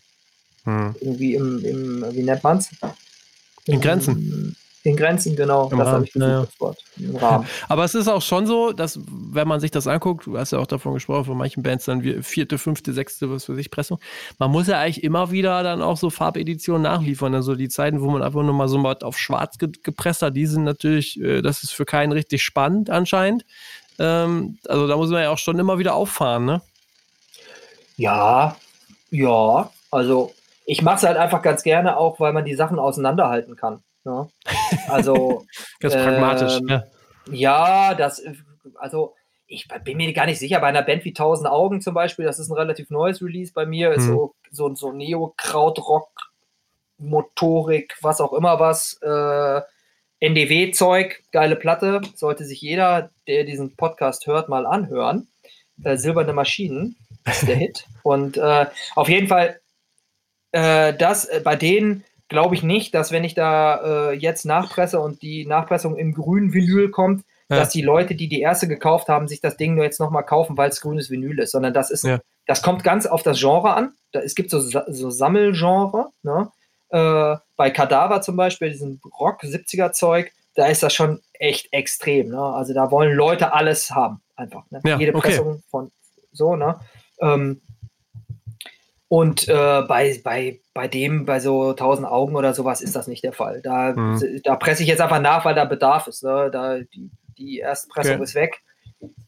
[0.63, 0.95] hm.
[0.99, 2.69] irgendwie im, im, wie nennt man es?
[3.65, 4.55] In Grenzen.
[4.85, 5.69] In Grenzen, genau.
[5.71, 6.77] Im das habe ich gesucht, ja, das Wort.
[6.97, 7.47] Im Rahmen.
[7.69, 10.59] Aber es ist auch schon so, dass, wenn man sich das anguckt, du hast ja
[10.59, 13.99] auch davon gesprochen, von manchen Bands dann wie vierte, fünfte, sechste, was für sich Pressung.
[14.39, 17.33] Man muss ja eigentlich immer wieder dann auch so Farbeditionen nachliefern.
[17.33, 20.47] Also die Zeiten, wo man einfach nur mal so mal auf schwarz gepresst hat, die
[20.47, 23.45] sind natürlich, äh, das ist für keinen richtig spannend anscheinend.
[23.99, 26.61] Ähm, also da muss man ja auch schon immer wieder auffahren, ne?
[27.95, 28.57] Ja,
[29.11, 29.71] ja.
[29.91, 30.33] Also
[30.65, 33.83] ich mache es halt einfach ganz gerne auch, weil man die Sachen auseinanderhalten kann.
[34.03, 34.27] Ne?
[34.87, 35.45] Also
[35.79, 36.59] ganz ähm, pragmatisch.
[36.67, 36.83] Ja.
[37.31, 38.23] ja, das,
[38.77, 39.15] also
[39.47, 42.39] ich bin mir gar nicht sicher, bei einer Band wie Tausend Augen zum Beispiel, das
[42.39, 44.13] ist ein relativ neues Release bei mir, ist hm.
[44.13, 46.09] so, so, so Neo-Krautrock,
[46.97, 49.61] Motorik, was auch immer was, äh,
[50.19, 55.27] NDW-Zeug, geile Platte, sollte sich jeder, der diesen Podcast hört, mal anhören.
[55.83, 56.95] Äh, Silberne Maschinen
[57.25, 57.85] ist der Hit.
[58.03, 59.59] Und äh, auf jeden Fall,
[60.53, 64.99] äh, das äh, bei denen glaube ich nicht, dass wenn ich da äh, jetzt nachpresse
[64.99, 67.57] und die Nachpressung im grünen Vinyl kommt, ja.
[67.57, 70.57] dass die Leute, die die erste gekauft haben, sich das Ding nur jetzt nochmal kaufen,
[70.57, 72.19] weil es grünes Vinyl ist, sondern das ist, ja.
[72.47, 73.93] das kommt ganz auf das Genre an.
[74.11, 76.49] Da, es gibt so, so Sammelgenre, ne?
[76.89, 82.29] Äh, bei Kadaver zum Beispiel, diesem Rock 70er Zeug, da ist das schon echt extrem.
[82.29, 82.39] Ne?
[82.39, 84.63] Also da wollen Leute alles haben, einfach.
[84.69, 84.81] Ne?
[84.85, 85.63] Ja, Jede Pressung okay.
[85.69, 85.91] von
[86.31, 86.79] so, ne?
[87.19, 87.61] Ähm,
[89.07, 93.23] und äh, bei, bei, bei dem, bei so 1000 Augen oder sowas ist das nicht
[93.23, 93.61] der Fall.
[93.61, 94.41] Da, mhm.
[94.43, 96.23] da presse ich jetzt einfach nach, weil da Bedarf ist.
[96.23, 96.49] Ne?
[96.51, 98.23] Da, die, die Erstpressung okay.
[98.23, 98.63] ist weg.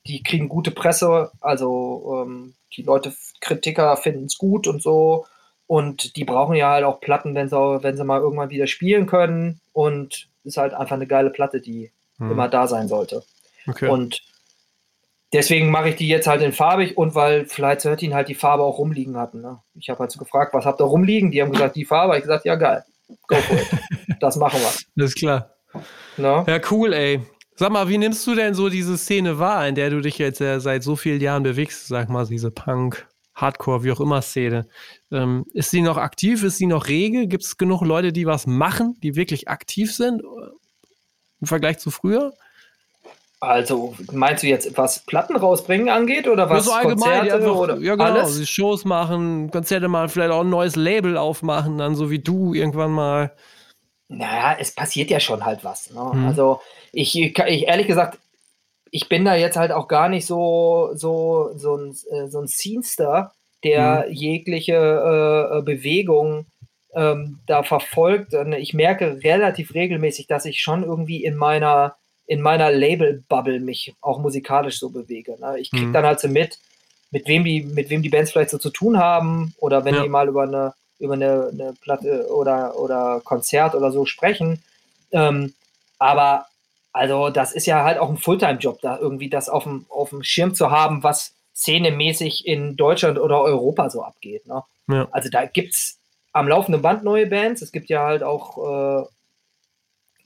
[0.07, 1.31] Die kriegen gute Presse.
[1.39, 5.25] Also ähm, die Leute, Kritiker finden es gut und so.
[5.67, 9.05] Und die brauchen ja halt auch Platten, wenn sie, wenn sie mal irgendwann wieder spielen
[9.05, 9.59] können.
[9.73, 12.31] Und ist halt einfach eine geile Platte, die mhm.
[12.31, 13.23] immer da sein sollte.
[13.67, 13.89] Okay.
[13.89, 14.21] Und
[15.33, 18.63] deswegen mache ich die jetzt halt in farbig und weil Flight 13 halt die Farbe
[18.63, 19.41] auch rumliegen hatten.
[19.41, 19.59] Ne?
[19.75, 21.31] Ich habe halt so gefragt, was habt ihr rumliegen?
[21.31, 22.15] Die haben gesagt, die Farbe.
[22.15, 22.83] Ich gesagt, ja geil,
[23.27, 23.67] go for it.
[24.19, 24.71] das machen wir.
[24.95, 25.51] Das ist klar.
[26.17, 26.45] No?
[26.47, 27.21] Ja, cool, ey.
[27.57, 30.41] Sag mal, wie nimmst du denn so diese Szene wahr, in der du dich jetzt
[30.41, 31.87] äh, seit so vielen Jahren bewegst?
[31.87, 34.67] Sag mal, diese Punk, Hardcore, wie auch immer Szene.
[35.11, 36.43] Ähm, ist sie noch aktiv?
[36.43, 37.27] Ist sie noch rege?
[37.27, 40.21] Gibt es genug Leute, die was machen, die wirklich aktiv sind
[41.41, 42.33] im Vergleich zu früher?
[43.41, 47.55] Also meinst du jetzt, was Platten rausbringen angeht oder was ja, so allgemein, Konzerte einfach,
[47.55, 48.35] oder ja, genau, alles?
[48.35, 52.53] Sie Shows machen, Konzerte mal vielleicht auch ein neues Label aufmachen, dann so wie du
[52.53, 53.33] irgendwann mal.
[54.07, 55.91] Naja, es passiert ja schon halt was.
[55.91, 56.11] Ne?
[56.11, 56.27] Hm.
[56.27, 56.61] Also
[56.91, 58.19] ich, ich, ehrlich gesagt,
[58.89, 62.47] ich bin da jetzt halt auch gar nicht so, so, so ein, äh, so ein
[62.47, 63.33] Scenester,
[63.63, 64.13] der hm.
[64.13, 64.75] jegliche
[65.57, 66.45] äh, Bewegung
[66.95, 68.33] ähm, da verfolgt.
[68.57, 71.97] Ich merke relativ regelmäßig, dass ich schon irgendwie in meiner
[72.27, 75.37] in meiner Label-Bubble mich auch musikalisch so bewege.
[75.39, 75.59] Ne?
[75.59, 75.93] Ich kriege mhm.
[75.93, 76.59] dann halt so mit,
[77.11, 80.03] mit wem die, mit wem die Bands vielleicht so zu tun haben oder wenn ja.
[80.03, 84.63] die mal über eine, über eine, eine, Platte oder, oder Konzert oder so sprechen.
[85.11, 85.53] Ähm,
[85.99, 86.47] aber
[86.93, 90.23] also das ist ja halt auch ein Fulltime-Job, da irgendwie das auf dem, auf dem
[90.23, 94.45] Schirm zu haben, was szenemäßig in Deutschland oder Europa so abgeht.
[94.47, 94.63] Ne?
[94.87, 95.07] Ja.
[95.11, 95.97] Also da gibt es
[96.33, 97.61] am laufenden Band neue Bands.
[97.61, 99.05] Es gibt ja halt auch äh,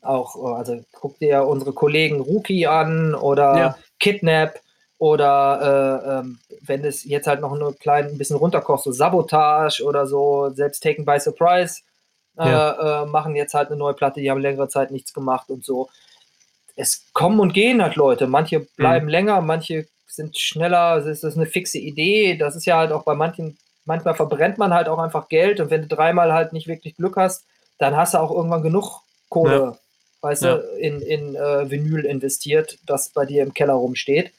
[0.02, 3.78] auch, äh, also guck dir unsere Kollegen Rookie an oder ja.
[4.00, 4.60] Kidnap
[4.98, 10.06] oder äh, ähm, wenn es jetzt halt noch ein klein bisschen runterkocht, so Sabotage oder
[10.06, 11.82] so, selbst Taken by Surprise
[12.38, 13.04] äh, ja.
[13.04, 15.90] äh, machen jetzt halt eine neue Platte, die haben längere Zeit nichts gemacht und so.
[16.76, 18.28] Es kommen und gehen halt Leute.
[18.28, 19.12] Manche bleiben mhm.
[19.12, 20.98] länger, manche sind schneller.
[20.98, 22.38] Es ist eine fixe Idee.
[22.38, 25.72] Das ist ja halt auch bei manchen, manchmal verbrennt man halt auch einfach Geld und
[25.72, 27.46] wenn du dreimal halt nicht wirklich Glück hast,
[27.78, 29.78] dann hast du auch irgendwann genug Kohle ja
[30.22, 30.58] weißt ja.
[30.58, 34.32] du, in, in äh, Vinyl investiert, das bei dir im Keller rumsteht.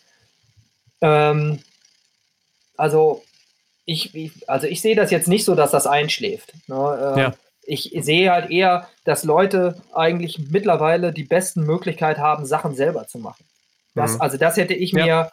[1.00, 1.60] Ähm,
[2.76, 3.22] also
[3.84, 6.52] ich, ich, also ich sehe das jetzt nicht so, dass das einschläft.
[6.68, 7.14] Ne?
[7.16, 7.34] Äh, ja.
[7.62, 13.18] Ich sehe halt eher, dass Leute eigentlich mittlerweile die besten Möglichkeit haben, Sachen selber zu
[13.18, 13.44] machen.
[13.94, 14.20] Das, mhm.
[14.22, 15.04] Also das hätte ich ja.
[15.04, 15.32] mir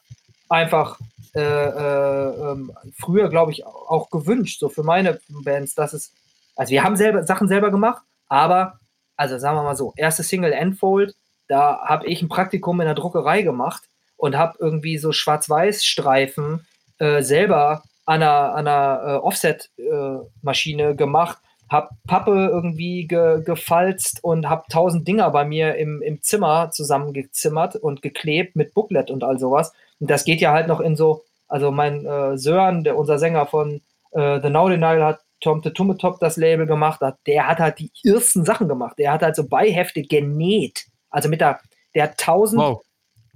[0.49, 0.99] einfach
[1.35, 6.11] äh, äh, ähm, früher, glaube ich, auch gewünscht, so für meine Bands, dass es,
[6.55, 8.79] also wir haben selber Sachen selber gemacht, aber
[9.17, 11.15] also sagen wir mal so, erste Single Enfold,
[11.47, 13.83] da habe ich ein Praktikum in der Druckerei gemacht
[14.15, 16.65] und habe irgendwie Schwarz-Weiß-Streifen
[16.99, 21.37] äh, selber an einer, einer äh, Offset-Maschine äh, gemacht,
[21.69, 27.75] habe Pappe irgendwie ge, gefalzt und habe tausend Dinger bei mir im, im Zimmer zusammengezimmert
[27.75, 29.73] und geklebt mit Booklet und all sowas.
[29.99, 33.45] Und das geht ja halt noch in so, also mein äh, Sören, der unser Sänger
[33.45, 37.59] von äh, The Now Denial hat Tom the Tummetop das Label gemacht hat, der hat
[37.59, 38.97] halt die ersten Sachen gemacht.
[38.97, 40.85] Der hat halt so Beihefte genäht.
[41.09, 41.59] Also mit der,
[41.93, 42.81] der hat tausend wow.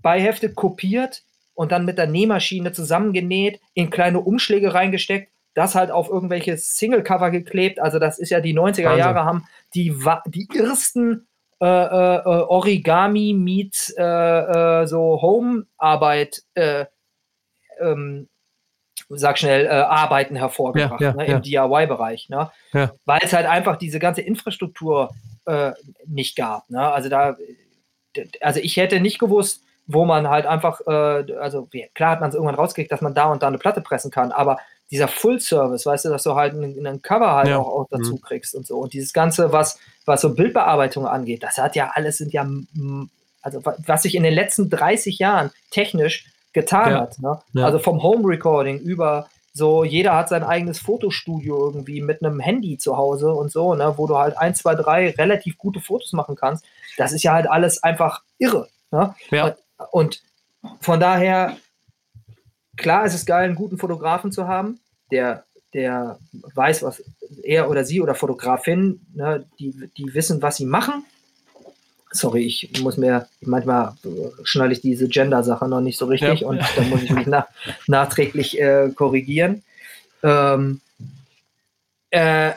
[0.02, 1.24] Beihefte kopiert
[1.54, 7.30] und dann mit der Nähmaschine zusammengenäht, in kleine Umschläge reingesteckt, das halt auf irgendwelche Singlecover
[7.30, 7.80] geklebt.
[7.80, 8.99] Also das ist ja die 90er Wahnsinn.
[8.99, 9.45] Jahre haben
[9.76, 9.95] die,
[10.28, 11.28] die ersten
[11.62, 16.86] äh, äh, Origami meets äh, äh so Home-Arbeit äh,
[17.80, 18.28] ähm,
[19.16, 21.68] sag schnell, äh, Arbeiten hervorgebracht ja, ja, ne, im ja.
[21.68, 22.30] DIY-Bereich.
[22.30, 22.51] Ne?
[23.05, 25.12] Weil es halt einfach diese ganze Infrastruktur
[25.45, 25.72] äh,
[26.05, 26.70] nicht gab.
[26.70, 26.82] Ne?
[26.82, 27.36] Also da,
[28.41, 32.36] also ich hätte nicht gewusst, wo man halt einfach, äh, also klar hat man es
[32.36, 34.57] irgendwann rausgekriegt, dass man da und da eine Platte pressen kann, aber
[34.91, 38.22] dieser Full-Service, weißt du, dass du halt einen, einen Cover halt auch, auch, dazu mhm.
[38.22, 38.78] kriegst und so.
[38.78, 42.45] Und dieses Ganze, was, was so Bildbearbeitung angeht, das hat ja alles, sind ja,
[43.41, 46.99] also was sich in den letzten 30 Jahren technisch getan ja.
[47.02, 47.20] hat.
[47.20, 47.39] Ne?
[47.54, 47.66] Ja.
[47.66, 52.78] Also vom Home Recording über so, jeder hat sein eigenes Fotostudio irgendwie mit einem Handy
[52.78, 56.36] zu Hause und so, ne, wo du halt ein, zwei, drei relativ gute Fotos machen
[56.36, 56.66] kannst.
[56.97, 58.70] Das ist ja halt alles einfach irre.
[58.91, 59.14] Ne?
[59.30, 59.56] Ja.
[59.91, 60.22] Und
[60.80, 61.58] von daher,
[62.78, 64.80] klar ist es geil, einen guten Fotografen zu haben,
[65.12, 65.43] der,
[65.74, 67.04] der weiß, was
[67.43, 71.06] er oder sie oder Fotografin, ne, die, die wissen, was sie machen.
[72.12, 73.93] Sorry, ich muss mir, manchmal
[74.43, 76.47] schnalle ich diese Gender-Sache noch nicht so richtig ja.
[76.47, 77.47] und dann muss ich mich nach,
[77.88, 79.64] nachträglich äh, korrigieren.
[80.24, 80.82] Ähm,
[82.12, 82.51] äh,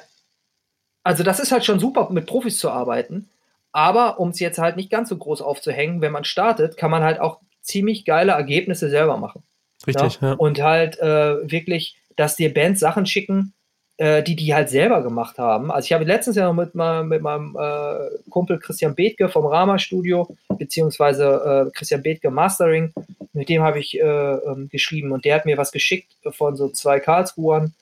[1.02, 3.28] also das ist halt schon super, mit Profis zu arbeiten.
[3.72, 7.02] Aber um es jetzt halt nicht ganz so groß aufzuhängen, wenn man startet, kann man
[7.02, 9.42] halt auch ziemlich geile Ergebnisse selber machen.
[9.86, 10.28] Richtig, ja.
[10.28, 10.34] ja.
[10.34, 13.52] Und halt äh, wirklich, dass dir Bands Sachen schicken,
[13.97, 15.70] die die halt selber gemacht haben.
[15.70, 19.78] Also ich habe letztens ja noch mit, mit meinem äh, Kumpel Christian Bethke vom Rama
[19.78, 22.92] Studio, beziehungsweise äh, Christian Bethke Mastering,
[23.32, 26.70] mit dem habe ich äh, ähm, geschrieben und der hat mir was geschickt von so
[26.70, 27.72] zwei Karlsruhern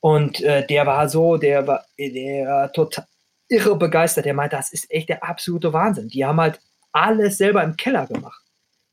[0.00, 3.04] und äh, der war so, der war, der war total
[3.48, 4.24] irre begeistert.
[4.24, 6.08] Der meinte, das ist echt der absolute Wahnsinn.
[6.08, 6.60] Die haben halt
[6.92, 8.42] alles selber im Keller gemacht.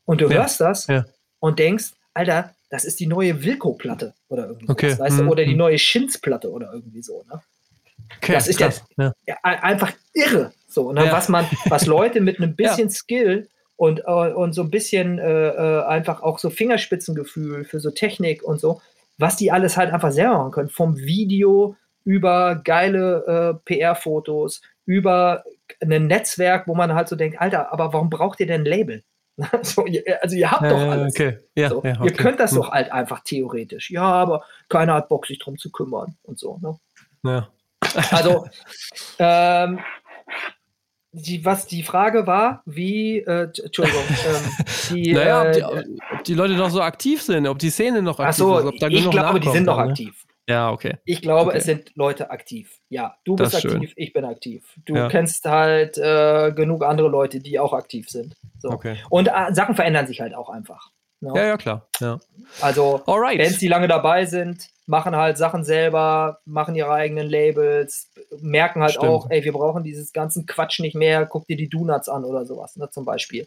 [0.04, 0.38] Und du ja.
[0.38, 1.04] hörst das ja.
[1.40, 4.98] und denkst, Alter, das ist die neue Wilco-Platte oder irgendwie okay.
[4.98, 5.22] weißt du?
[5.22, 5.58] Hm, oder die hm.
[5.58, 7.24] neue Schins-Platte oder irgendwie so.
[7.30, 7.40] Ne?
[8.18, 8.84] Okay, das ist krass.
[8.96, 10.52] ja, ja, einfach irre.
[10.66, 11.08] So, ne?
[11.10, 15.82] was man, was Leute mit einem bisschen Skill und, uh, und so ein bisschen uh,
[15.86, 18.80] einfach auch so Fingerspitzengefühl für so Technik und so,
[19.16, 20.68] was die alles halt einfach selber machen können.
[20.68, 25.44] Vom Video über geile PR-Fotos, über
[25.82, 29.02] ein Netzwerk, wo man halt so denkt, Alter, aber warum braucht ihr denn ein Label?
[29.62, 29.84] so,
[30.20, 31.14] also ihr habt doch alles.
[31.14, 31.38] Okay.
[31.54, 32.04] Ja, so, ja, okay.
[32.04, 32.58] Ihr könnt das hm.
[32.58, 33.90] doch halt einfach theoretisch.
[33.90, 36.58] Ja, aber keiner hat Bock, sich drum zu kümmern und so.
[36.60, 36.78] Ne?
[37.22, 37.48] Ja.
[38.10, 38.46] Also,
[39.18, 39.78] ähm,
[41.12, 45.62] die, was die Frage war, wie, äh, Entschuldigung, ähm, die, naja, äh, ob, die,
[46.12, 48.76] ob, die, Leute noch so aktiv sind, ob die Szene noch aktiv so, ist, ob
[48.78, 49.84] da ich glaube, die sind noch ne?
[49.84, 50.26] aktiv.
[50.48, 50.96] Ja, okay.
[51.04, 51.58] Ich glaube, okay.
[51.58, 52.80] es sind Leute aktiv.
[52.88, 53.92] Ja, du bist aktiv, schön.
[53.96, 54.64] ich bin aktiv.
[54.86, 55.08] Du ja.
[55.08, 58.34] kennst halt äh, genug andere Leute, die auch aktiv sind.
[58.58, 58.70] So.
[58.70, 58.96] Okay.
[59.10, 60.90] Und äh, Sachen verändern sich halt auch einfach.
[61.20, 61.32] Ne?
[61.34, 61.86] Ja, ja, klar.
[62.00, 62.18] Ja.
[62.62, 63.36] Also, Alright.
[63.36, 68.92] Bands, die lange dabei sind, machen halt Sachen selber, machen ihre eigenen Labels, merken halt
[68.92, 69.08] Stimmt.
[69.08, 72.46] auch, ey, wir brauchen dieses ganzen Quatsch nicht mehr, guck dir die Donuts an oder
[72.46, 73.46] sowas, ne, zum Beispiel.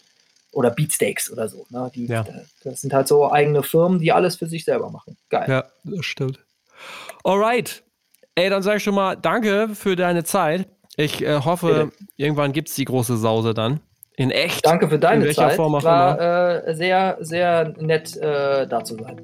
[0.52, 1.66] Oder Beatsteaks oder so.
[1.70, 1.90] Ne?
[1.96, 2.26] Die, ja.
[2.64, 5.18] Das sind halt so eigene Firmen, die alles für sich selber machen.
[5.30, 5.46] Geil.
[5.48, 6.42] Ja, das stimmt.
[7.24, 7.84] Alright.
[8.36, 10.68] Ey, dann sage ich schon mal danke für deine Zeit.
[10.98, 12.06] Ich äh, hoffe, Bitte.
[12.18, 13.80] irgendwann gibt es die große Sause dann.
[14.18, 14.66] In echt.
[14.66, 15.56] Danke für deine In Zeit.
[15.56, 19.22] Form War äh, sehr, sehr nett, äh, da zu sein.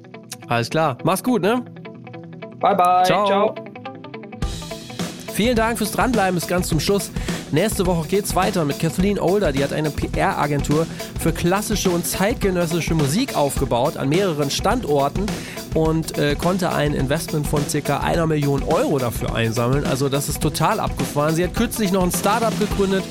[0.48, 0.96] Alles klar.
[1.04, 1.62] Mach's gut, ne?
[2.58, 3.04] Bye, bye.
[3.04, 3.26] Ciao.
[3.26, 3.54] Ciao.
[5.32, 7.12] Vielen Dank fürs Dranbleiben bis ganz zum Schluss.
[7.50, 9.52] Nächste Woche geht's weiter mit Kathleen Older.
[9.52, 10.86] Die hat eine PR-Agentur
[11.18, 15.24] für klassische und zeitgenössische Musik aufgebaut an mehreren Standorten
[15.74, 17.98] und äh, konnte ein Investment von ca.
[18.00, 19.84] einer Million Euro dafür einsammeln.
[19.86, 21.34] Also das ist total abgefahren.
[21.34, 23.04] Sie hat kürzlich noch ein Startup gegründet.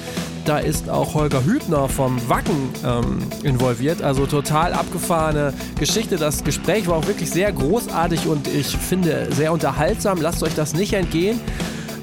[0.45, 4.03] Da ist auch Holger Hübner vom Wacken ähm, involviert.
[4.03, 6.17] Also total abgefahrene Geschichte.
[6.17, 10.21] Das Gespräch war auch wirklich sehr großartig und ich finde sehr unterhaltsam.
[10.21, 11.39] Lasst euch das nicht entgehen.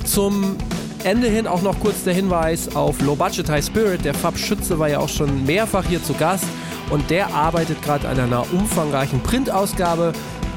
[0.05, 0.57] Zum
[1.05, 4.05] Ende hin auch noch kurz der Hinweis auf Low Budget High Spirit.
[4.05, 6.47] Der Fab Schütze war ja auch schon mehrfach hier zu Gast
[6.91, 10.13] und der arbeitet gerade an einer umfangreichen Printausgabe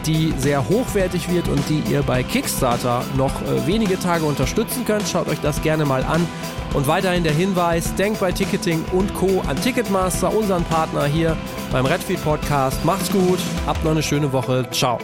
[0.08, 5.08] die sehr hochwertig wird und die ihr bei Kickstarter noch äh, wenige Tage unterstützen könnt.
[5.08, 6.26] Schaut euch das gerne mal an.
[6.74, 9.42] Und weiterhin der Hinweis, denkt bei Ticketing und Co.
[9.48, 11.36] an Ticketmaster, unseren Partner hier
[11.72, 12.84] beim Redfield Podcast.
[12.86, 14.68] Macht's gut, habt noch eine schöne Woche.
[14.72, 14.98] Ciao.